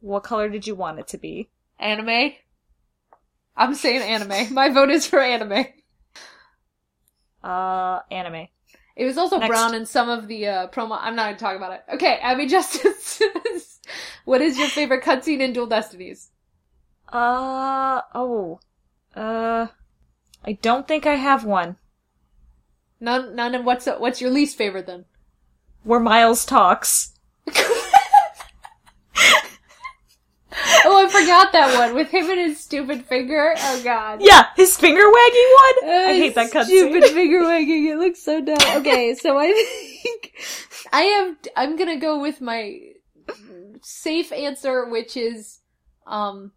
[0.00, 1.50] What color did you want it to be?
[1.78, 2.32] Anime?
[3.56, 4.52] I'm saying anime.
[4.54, 5.66] My vote is for anime.
[7.42, 8.48] Uh, anime.
[8.96, 9.48] It was also Next.
[9.48, 10.96] brown in some of the uh, promo.
[11.00, 11.82] I'm not going to talk about it.
[11.94, 13.20] Okay, Abby Justice.
[14.24, 16.30] what is your favorite cutscene in Dual Destinies?
[17.12, 18.60] Uh oh.
[19.14, 19.66] Uh
[20.44, 21.76] I don't think I have one.
[23.00, 23.34] None.
[23.34, 23.54] None.
[23.54, 25.04] of what's what's your least favorite then?
[25.82, 27.12] Where Miles talks.
[30.84, 33.54] oh, I forgot that one with him and his stupid finger.
[33.56, 34.20] Oh God.
[34.22, 35.90] Yeah, his finger wagging one.
[35.90, 36.64] I Uh, hate that cutscene.
[36.90, 37.86] Stupid finger wagging.
[37.88, 38.58] It looks so dumb.
[38.76, 40.32] Okay, so I think
[40.92, 41.36] I have.
[41.56, 42.78] I'm gonna go with my
[43.82, 45.60] safe answer, which is
[46.06, 46.52] um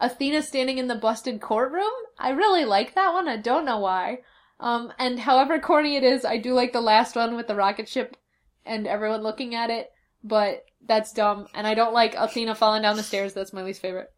[0.00, 1.92] Athena standing in the busted courtroom.
[2.18, 3.28] I really like that one.
[3.28, 4.18] I don't know why.
[4.60, 7.88] Um, and however corny it is, I do like the last one with the rocket
[7.88, 8.16] ship
[8.64, 9.90] and everyone looking at it.
[10.22, 13.34] But that's dumb, and I don't like Athena falling down the stairs.
[13.34, 14.08] That's my least favorite.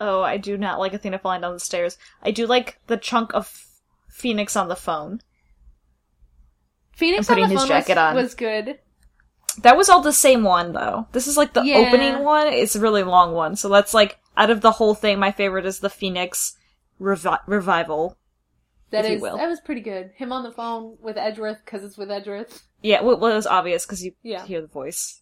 [0.00, 1.96] Oh, I do not like Athena falling down the stairs.
[2.22, 3.52] I do like the chunk of
[4.08, 5.20] Phoenix on the phone.
[6.92, 8.14] Phoenix And on putting the his phone jacket was, on.
[8.16, 8.78] was good.
[9.62, 11.06] That was all the same one though.
[11.12, 11.76] This is like the Yeah.
[11.76, 12.48] opening one.
[12.48, 13.56] It's a really long one.
[13.56, 16.56] So that's like out of the whole thing, my favorite is the Phoenix
[17.00, 18.18] revi- revival.
[18.90, 19.36] That will.
[19.36, 20.12] that was pretty good.
[20.16, 22.64] Him on the phone with Edgeworth because it's with Edgeworth.
[22.80, 24.44] Yeah, well, well, it was obvious because you Yeah.
[24.44, 25.20] hear the voice.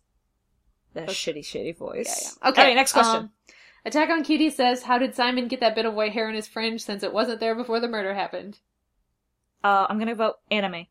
[0.94, 1.12] That Okay.
[1.12, 2.06] shitty, shitty voice.
[2.06, 2.50] Yeah, yeah.
[2.50, 2.60] Okay.
[2.62, 3.16] Alright, next question.
[3.16, 3.30] um,
[3.84, 6.46] Attack on Cutie says, "How did Simon get that bit of white hair in his
[6.46, 8.58] fringe since it wasn't there before the murder happened?"
[9.64, 10.86] uh, I'm gonna vote anime.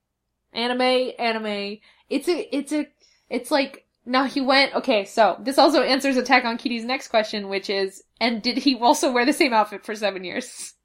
[0.54, 1.78] Anime, anime.
[2.10, 2.88] It's a, it's a,
[3.30, 4.76] it's like now he went.
[4.76, 8.76] Okay, so this also answers Attack on Cutie's next question, which is, and did he
[8.76, 10.74] also wear the same outfit for seven years?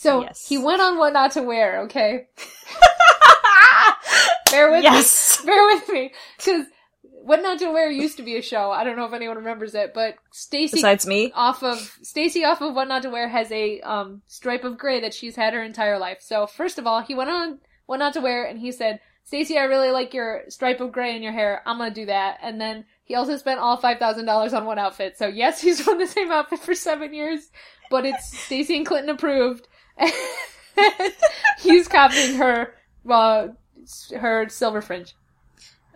[0.00, 0.46] So Yes.
[0.46, 1.80] he went on what not to wear.
[1.86, 2.28] Okay,
[4.50, 4.82] bear with me.
[4.84, 5.42] yes.
[5.44, 6.66] bear with me because
[7.22, 8.70] what not to wear used to be a show.
[8.70, 12.60] I don't know if anyone remembers it but stacy Besides me, off of stacy off
[12.60, 15.62] of what not to wear has a um stripe of gray that she's had her
[15.62, 16.18] entire life.
[16.20, 19.58] So first of all he went on what not to wear and he said stacy
[19.58, 21.62] i really like your stripe of gray in your hair.
[21.66, 22.38] I'm gonna do that.
[22.42, 25.16] And then he also spent all $5000 on one outfit.
[25.18, 27.50] So yes he's worn the same outfit for seven years
[27.90, 29.66] but it's stacy and clinton approved.
[31.58, 32.74] He's copying her
[33.08, 33.48] uh,
[34.16, 35.14] her silver fringe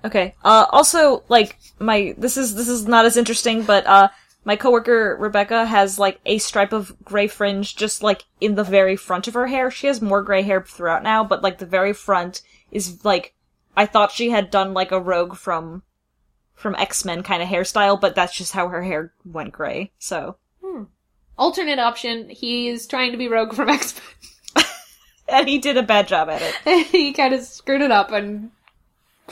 [0.05, 0.35] Okay.
[0.45, 4.09] Uh, also, like, my, this is, this is not as interesting, but, uh,
[4.45, 8.97] my coworker Rebecca has, like, a stripe of gray fringe just, like, in the very
[8.97, 9.71] front of her hair.
[9.71, 12.43] She has more gray hair throughout now, but, like, the very front
[12.73, 13.35] is, like,
[13.77, 15.83] I thought she had done, like, a rogue from,
[16.55, 20.37] from X-Men kind of hairstyle, but that's just how her hair went gray, so.
[21.39, 24.01] alternate option, he's trying to be Rogue from X
[24.55, 24.65] Men
[25.29, 26.87] And he did a bad job at it.
[26.89, 28.51] He kind of screwed it up and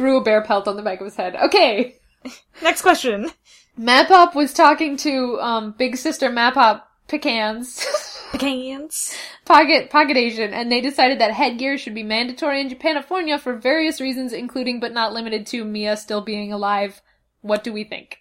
[0.01, 1.37] grew a bear pelt on the back of his head.
[1.37, 1.97] Okay.
[2.63, 3.31] Next question.
[3.79, 7.87] Mapop was talking to um big sister Mapop Pecans,
[8.33, 9.15] Pecans.
[9.45, 14.01] Pocket Pocket Asian, and they decided that headgear should be mandatory in Japanifornia for various
[14.01, 17.03] reasons, including but not limited to Mia still being alive.
[17.43, 18.19] What do we think?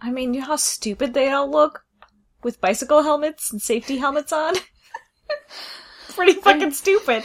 [0.00, 1.84] I mean, you know how stupid they all look?
[2.42, 4.54] With bicycle helmets and safety helmets on?
[6.08, 7.24] Pretty fucking stupid.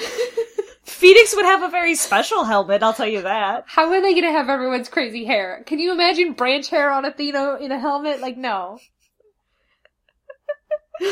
[0.88, 3.65] Phoenix would have a very special helmet, I'll tell you that.
[3.67, 5.61] How are they gonna have everyone's crazy hair?
[5.65, 8.21] Can you imagine branch hair on Athena in a helmet?
[8.21, 8.79] Like, no.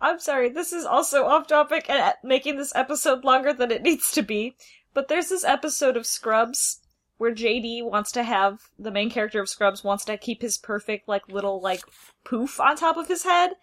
[0.00, 4.12] I'm sorry, this is also off topic and making this episode longer than it needs
[4.12, 4.54] to be.
[4.94, 6.80] But there's this episode of Scrubs
[7.18, 11.08] where JD wants to have the main character of Scrubs wants to keep his perfect
[11.08, 11.82] like little like
[12.24, 13.54] poof on top of his head,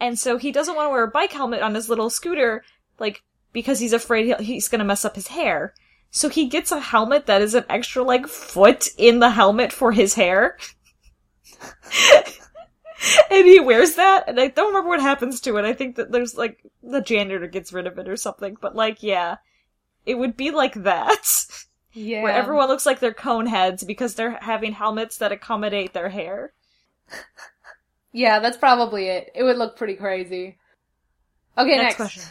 [0.00, 2.64] and so he doesn't want to wear a bike helmet on his little scooter,
[2.98, 3.22] like
[3.52, 5.74] because he's afraid he's gonna mess up his hair.
[6.10, 9.92] So he gets a helmet that is an extra like foot in the helmet for
[9.92, 10.56] his hair.
[13.30, 15.64] and he wears that, and I don't remember what happens to it.
[15.64, 18.56] I think that there's like the janitor gets rid of it or something.
[18.60, 19.36] But like, yeah,
[20.06, 21.26] it would be like that,
[21.92, 22.22] Yeah.
[22.22, 26.52] where everyone looks like they're cone heads because they're having helmets that accommodate their hair.
[28.12, 29.30] Yeah, that's probably it.
[29.34, 30.56] It would look pretty crazy.
[31.58, 31.96] Okay, Next next.
[31.96, 32.22] question.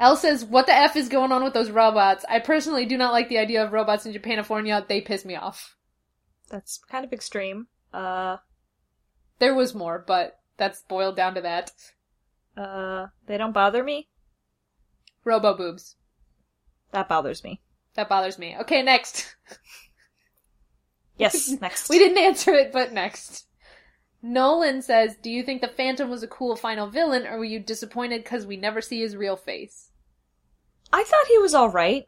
[0.00, 2.24] Elle says, "What the f is going on with those robots?
[2.28, 4.88] I personally do not like the idea of robots in Japanifornia.
[4.88, 5.76] They piss me off.
[6.48, 7.68] That's kind of extreme.
[7.92, 8.38] Uh,
[9.38, 11.72] There was more, but that's boiled down to that.
[12.56, 14.08] uh, they don't bother me.
[15.24, 15.96] Robo boobs.
[16.92, 17.60] That bothers me.
[17.94, 18.56] That bothers me.
[18.60, 19.36] Okay, next.
[21.18, 21.88] Yes, next.
[21.90, 23.46] We didn't answer it, but next.
[24.22, 27.60] Nolan says, "Do you think the Phantom was a cool final villain, or were you
[27.60, 29.89] disappointed because we never see his real face?"
[30.92, 32.06] I thought he was alright.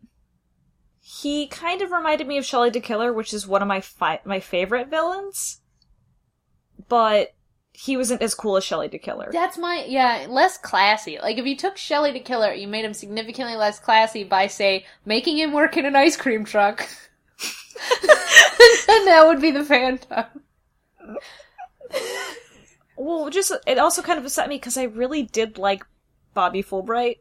[1.00, 4.20] He kind of reminded me of Shelley the Killer, which is one of my fi-
[4.24, 5.60] my favorite villains.
[6.88, 7.34] But
[7.72, 9.30] he wasn't as cool as Shelly de Killer.
[9.32, 11.18] That's my yeah, less classy.
[11.18, 14.84] Like if you took Shelly de Killer, you made him significantly less classy by say
[15.04, 16.80] making him work in an ice cream truck.
[18.02, 20.26] and that would be the Phantom.
[22.96, 25.84] Well, just it also kind of upset me because I really did like
[26.34, 27.18] Bobby Fulbright.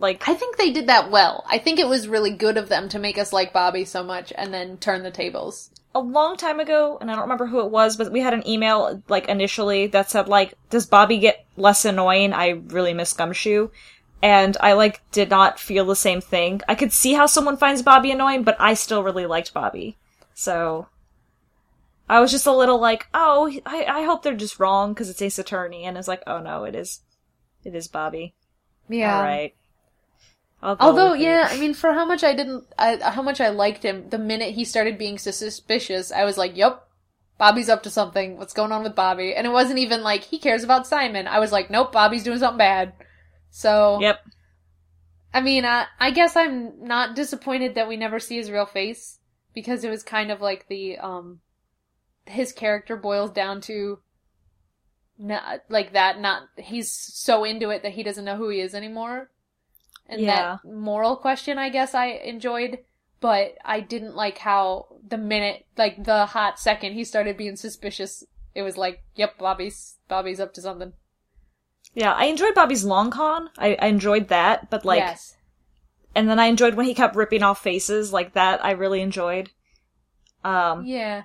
[0.00, 1.44] Like, I think they did that well.
[1.48, 4.32] I think it was really good of them to make us like Bobby so much
[4.36, 5.70] and then turn the tables.
[5.94, 8.46] a long time ago, and I don't remember who it was, but we had an
[8.46, 13.70] email like initially that said like, "Does Bobby get less annoying?" I really miss Gumshoe,
[14.22, 16.60] and I like did not feel the same thing.
[16.68, 19.98] I could see how someone finds Bobby annoying, but I still really liked Bobby,
[20.32, 20.86] so
[22.08, 25.22] I was just a little like, "Oh, I, I hope they're just wrong because it's
[25.22, 27.00] Ace Attorney," and it's like, "Oh no, it is,
[27.64, 28.34] it is Bobby."
[28.88, 29.16] Yeah.
[29.16, 29.54] All right.
[30.62, 34.10] Although, yeah, I mean, for how much I didn't, I, how much I liked him,
[34.10, 36.86] the minute he started being sus- suspicious, I was like, "Yep,
[37.38, 38.36] Bobby's up to something.
[38.36, 41.26] What's going on with Bobby?" And it wasn't even like he cares about Simon.
[41.26, 42.92] I was like, "Nope, Bobby's doing something bad."
[43.50, 44.20] So, Yep.
[45.32, 49.18] I mean, I, I guess I'm not disappointed that we never see his real face
[49.54, 51.40] because it was kind of like the um
[52.26, 53.98] his character boils down to
[55.18, 58.74] not like that not he's so into it that he doesn't know who he is
[58.74, 59.30] anymore.
[60.10, 60.58] And Yeah.
[60.64, 62.80] that moral question I guess I enjoyed,
[63.20, 68.24] but I didn't like how the minute like the hot second he started being suspicious,
[68.54, 70.92] it was like, yep, Bobby's Bobby's up to something.
[71.94, 73.50] Yeah, I enjoyed Bobby's long con.
[73.56, 75.36] I, I enjoyed that, but like, yes.
[76.14, 78.64] and then I enjoyed when he kept ripping off faces like that.
[78.64, 79.50] I really enjoyed.
[80.44, 81.24] Um, Yeah.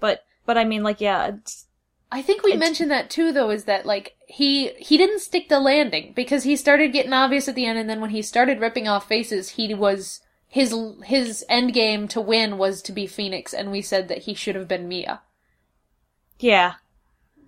[0.00, 1.66] but but I mean, like, yeah, it's,
[2.14, 5.48] I think we It's- mentioned that too, though, is that like he he didn't stick
[5.48, 8.60] the landing because he started getting obvious at the end, and then when he started
[8.60, 13.54] ripping off faces, he was his his end game to win was to be Phoenix,
[13.54, 15.22] and we said that he should have been Mia,
[16.38, 16.74] yeah.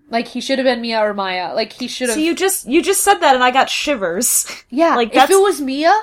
[0.09, 2.15] like he should have been Mia or Maya, like he should have.
[2.15, 5.39] So you just you just said that, and I got shivers yeah, like, if it
[5.41, 5.93] was Mia,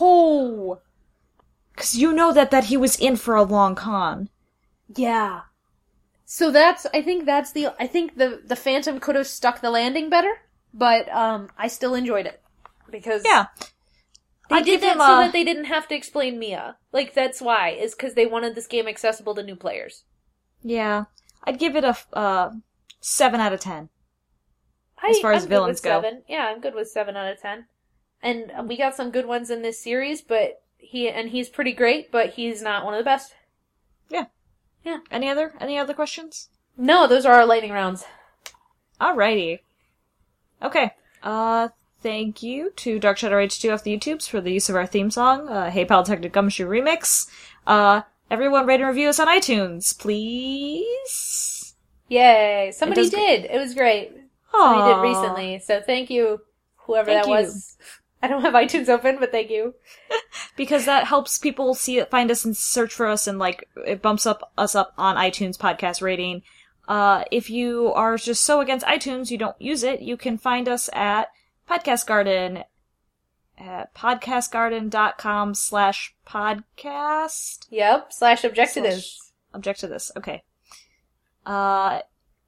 [0.00, 0.78] oh
[1.74, 4.28] because you know that that he was in for a long con.
[4.94, 5.40] yeah.
[6.24, 9.70] So that's I think that's the I think the the Phantom could have stuck the
[9.70, 10.32] landing better,
[10.72, 12.40] but um I still enjoyed it
[12.90, 13.46] because Yeah,
[14.48, 16.76] They I'd did that him so that they didn't have to explain Mia.
[16.92, 20.04] Like that's why is because they wanted this game accessible to new players.
[20.62, 21.04] yeah.
[21.46, 22.52] I'd give it a uh
[23.00, 23.90] seven out of ten.
[25.02, 26.00] I, As far as I'm good villains go.
[26.00, 26.22] seven.
[26.26, 27.66] yeah, I'm good with seven out of ten.
[28.22, 32.10] And we got some good ones in this series, but he and he's pretty great,
[32.10, 33.34] but he's not one of the best.
[35.10, 36.48] Any other any other questions?
[36.76, 38.04] No, those are our lightning rounds.
[39.00, 39.60] Alrighty.
[40.62, 40.92] Okay.
[41.22, 41.68] Uh,
[42.00, 45.10] thank you to Dark Shadow H2 off the YouTubes for the use of our theme
[45.10, 47.28] song, uh, Hey Pal Detective Gumshoe Remix.
[47.66, 51.74] Uh, everyone rate and review us on iTunes, please.
[52.08, 52.72] Yay!
[52.74, 53.42] Somebody great.
[53.42, 53.50] did.
[53.50, 54.12] It was great.
[54.52, 54.72] Aww.
[54.72, 55.58] Somebody did recently.
[55.60, 56.40] So thank you,
[56.76, 57.36] whoever Thank that you.
[57.36, 57.76] was.
[58.24, 59.74] I don't have iTunes open, but thank you.
[60.56, 64.00] Because that helps people see it, find us and search for us and like, it
[64.00, 66.40] bumps up us up on iTunes podcast rating.
[66.88, 70.70] Uh, if you are just so against iTunes, you don't use it, you can find
[70.70, 71.28] us at
[71.68, 72.64] Podcast Garden
[73.58, 77.66] at podcastgarden.com slash podcast.
[77.68, 78.10] Yep.
[78.10, 79.32] Slash object to this.
[79.52, 80.10] Object to this.
[80.16, 80.42] Okay.
[81.44, 82.00] Uh,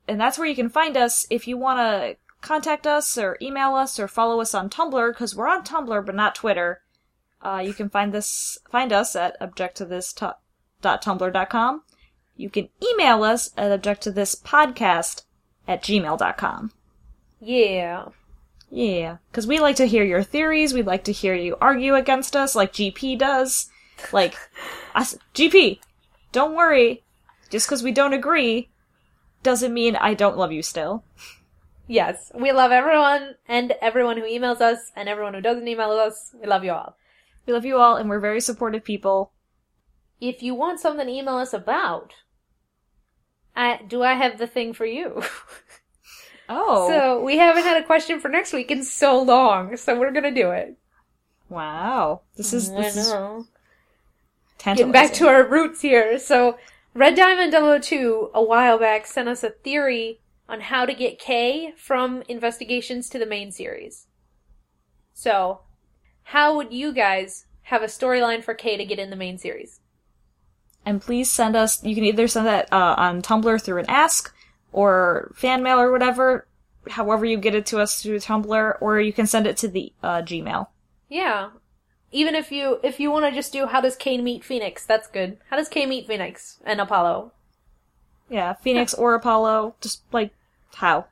[0.08, 3.74] and that's where you can find us if you want to contact us or email
[3.74, 6.82] us or follow us on Tumblr because we're on Tumblr but not Twitter.
[7.42, 11.82] Uh, you can find this find us at objecttothis.tumblr.com.
[12.36, 15.22] You can email us at objecttothispodcast
[15.68, 16.72] at gmail.com.
[17.40, 18.06] Yeah.
[18.68, 20.74] Yeah, because we like to hear your theories.
[20.74, 23.70] We'd like to hear you argue against us, like GP does.
[24.12, 24.34] Like,
[24.94, 25.78] I s- GP,
[26.32, 27.04] don't worry.
[27.48, 28.68] Just because we don't agree
[29.44, 31.04] doesn't mean I don't love you still.
[31.86, 36.34] Yes, we love everyone and everyone who emails us and everyone who doesn't email us.
[36.40, 36.96] We love you all.
[37.46, 39.32] We love you all, and we're very supportive people.
[40.20, 42.14] If you want something to email us about,
[43.54, 45.22] I, do I have the thing for you?
[46.48, 50.12] Oh, So we haven't had a question for next week in so long, so we're
[50.12, 50.76] gonna do it.
[51.48, 52.20] wow!
[52.36, 53.46] This is I this is know.
[54.58, 56.20] Getting back to our roots here.
[56.20, 56.56] So
[56.94, 61.72] Red Diamond 002 a while back sent us a theory on how to get Kay
[61.76, 64.06] from investigations to the main series.
[65.12, 65.60] So,
[66.24, 69.80] how would you guys have a storyline for Kay to get in the main series?
[70.86, 71.82] and please send us.
[71.84, 74.32] You can either send that uh, on Tumblr through an ask
[74.72, 76.46] or fan mail or whatever.
[76.88, 79.92] However you get it to us through Tumblr, or you can send it to the
[80.02, 80.68] uh, Gmail.
[81.08, 81.50] Yeah.
[82.12, 85.08] Even if you if you want to just do how does Kay meet Phoenix, that's
[85.08, 85.38] good.
[85.50, 87.32] How does Kay meet Phoenix and Apollo?
[88.28, 90.32] Yeah, Phoenix or Apollo, just like
[90.76, 91.06] How?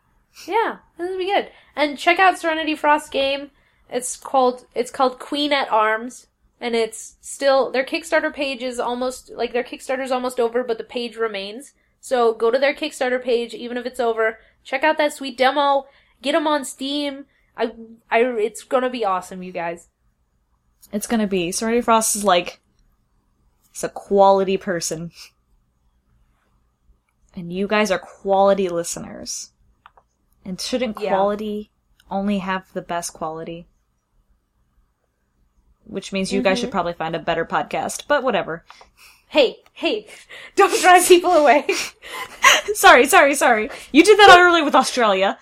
[0.46, 1.50] Yeah, this would be good.
[1.76, 3.50] And check out Serenity Forge game.
[3.88, 6.26] It's called it's called Queen at Arms,
[6.60, 10.84] and it's still their Kickstarter page is almost like their Kickstarter's almost over, but the
[10.84, 11.74] page remains.
[12.00, 14.38] So go to their Kickstarter page, even if it's over.
[14.64, 15.86] Check out that sweet demo.
[16.20, 17.26] Get them on Steam.
[17.56, 17.72] I,
[18.10, 19.88] I, it's gonna be awesome, you guys.
[20.92, 21.52] It's gonna be.
[21.52, 22.60] Serenity Forge is like.
[23.70, 25.12] it's a quality person.
[27.36, 29.50] And you guys are quality listeners.
[30.44, 31.10] And shouldn't Yeah.
[31.10, 31.70] quality
[32.10, 33.66] only have the best quality?
[35.84, 36.66] Which means you guys mm-hmm.
[36.66, 38.64] should probably find a better podcast, but whatever.
[39.28, 40.06] Hey, hey,
[40.56, 41.66] don't drive people away.
[42.74, 43.70] sorry, sorry, sorry.
[43.92, 45.38] You did that earlier with Australia.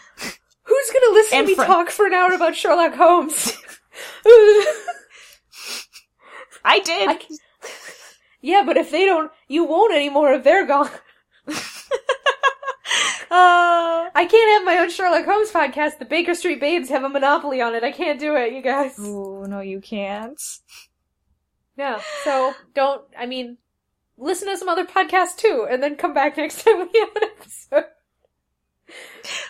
[0.64, 3.52] Who's gonna listen And to me fr- talk for an hour about Sherlock Holmes?
[6.64, 7.08] I did.
[7.08, 7.36] I can-
[8.40, 10.90] yeah, but if they don't, you won't anymore if they're gone.
[13.32, 15.98] Uh, I can't have my own Sherlock Holmes podcast.
[15.98, 17.82] The Baker Street Babes have a monopoly on it.
[17.82, 18.98] I can't do it, you guys.
[18.98, 20.38] ooh, no, you can't.
[21.78, 22.02] Yeah.
[22.24, 23.02] So don't.
[23.18, 23.56] I mean,
[24.18, 27.22] listen to some other podcasts too, and then come back next time we have an
[27.38, 27.84] episode.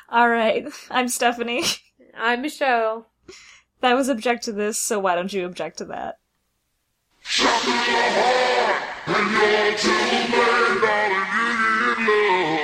[0.09, 1.64] All right, I'm Stephanie.
[2.14, 3.09] I'm Michelle.
[3.80, 6.18] That was object to this, so why don't you object to that?
[9.05, 10.83] And you're too late, darling, you need love.
[10.83, 12.61] Bad name.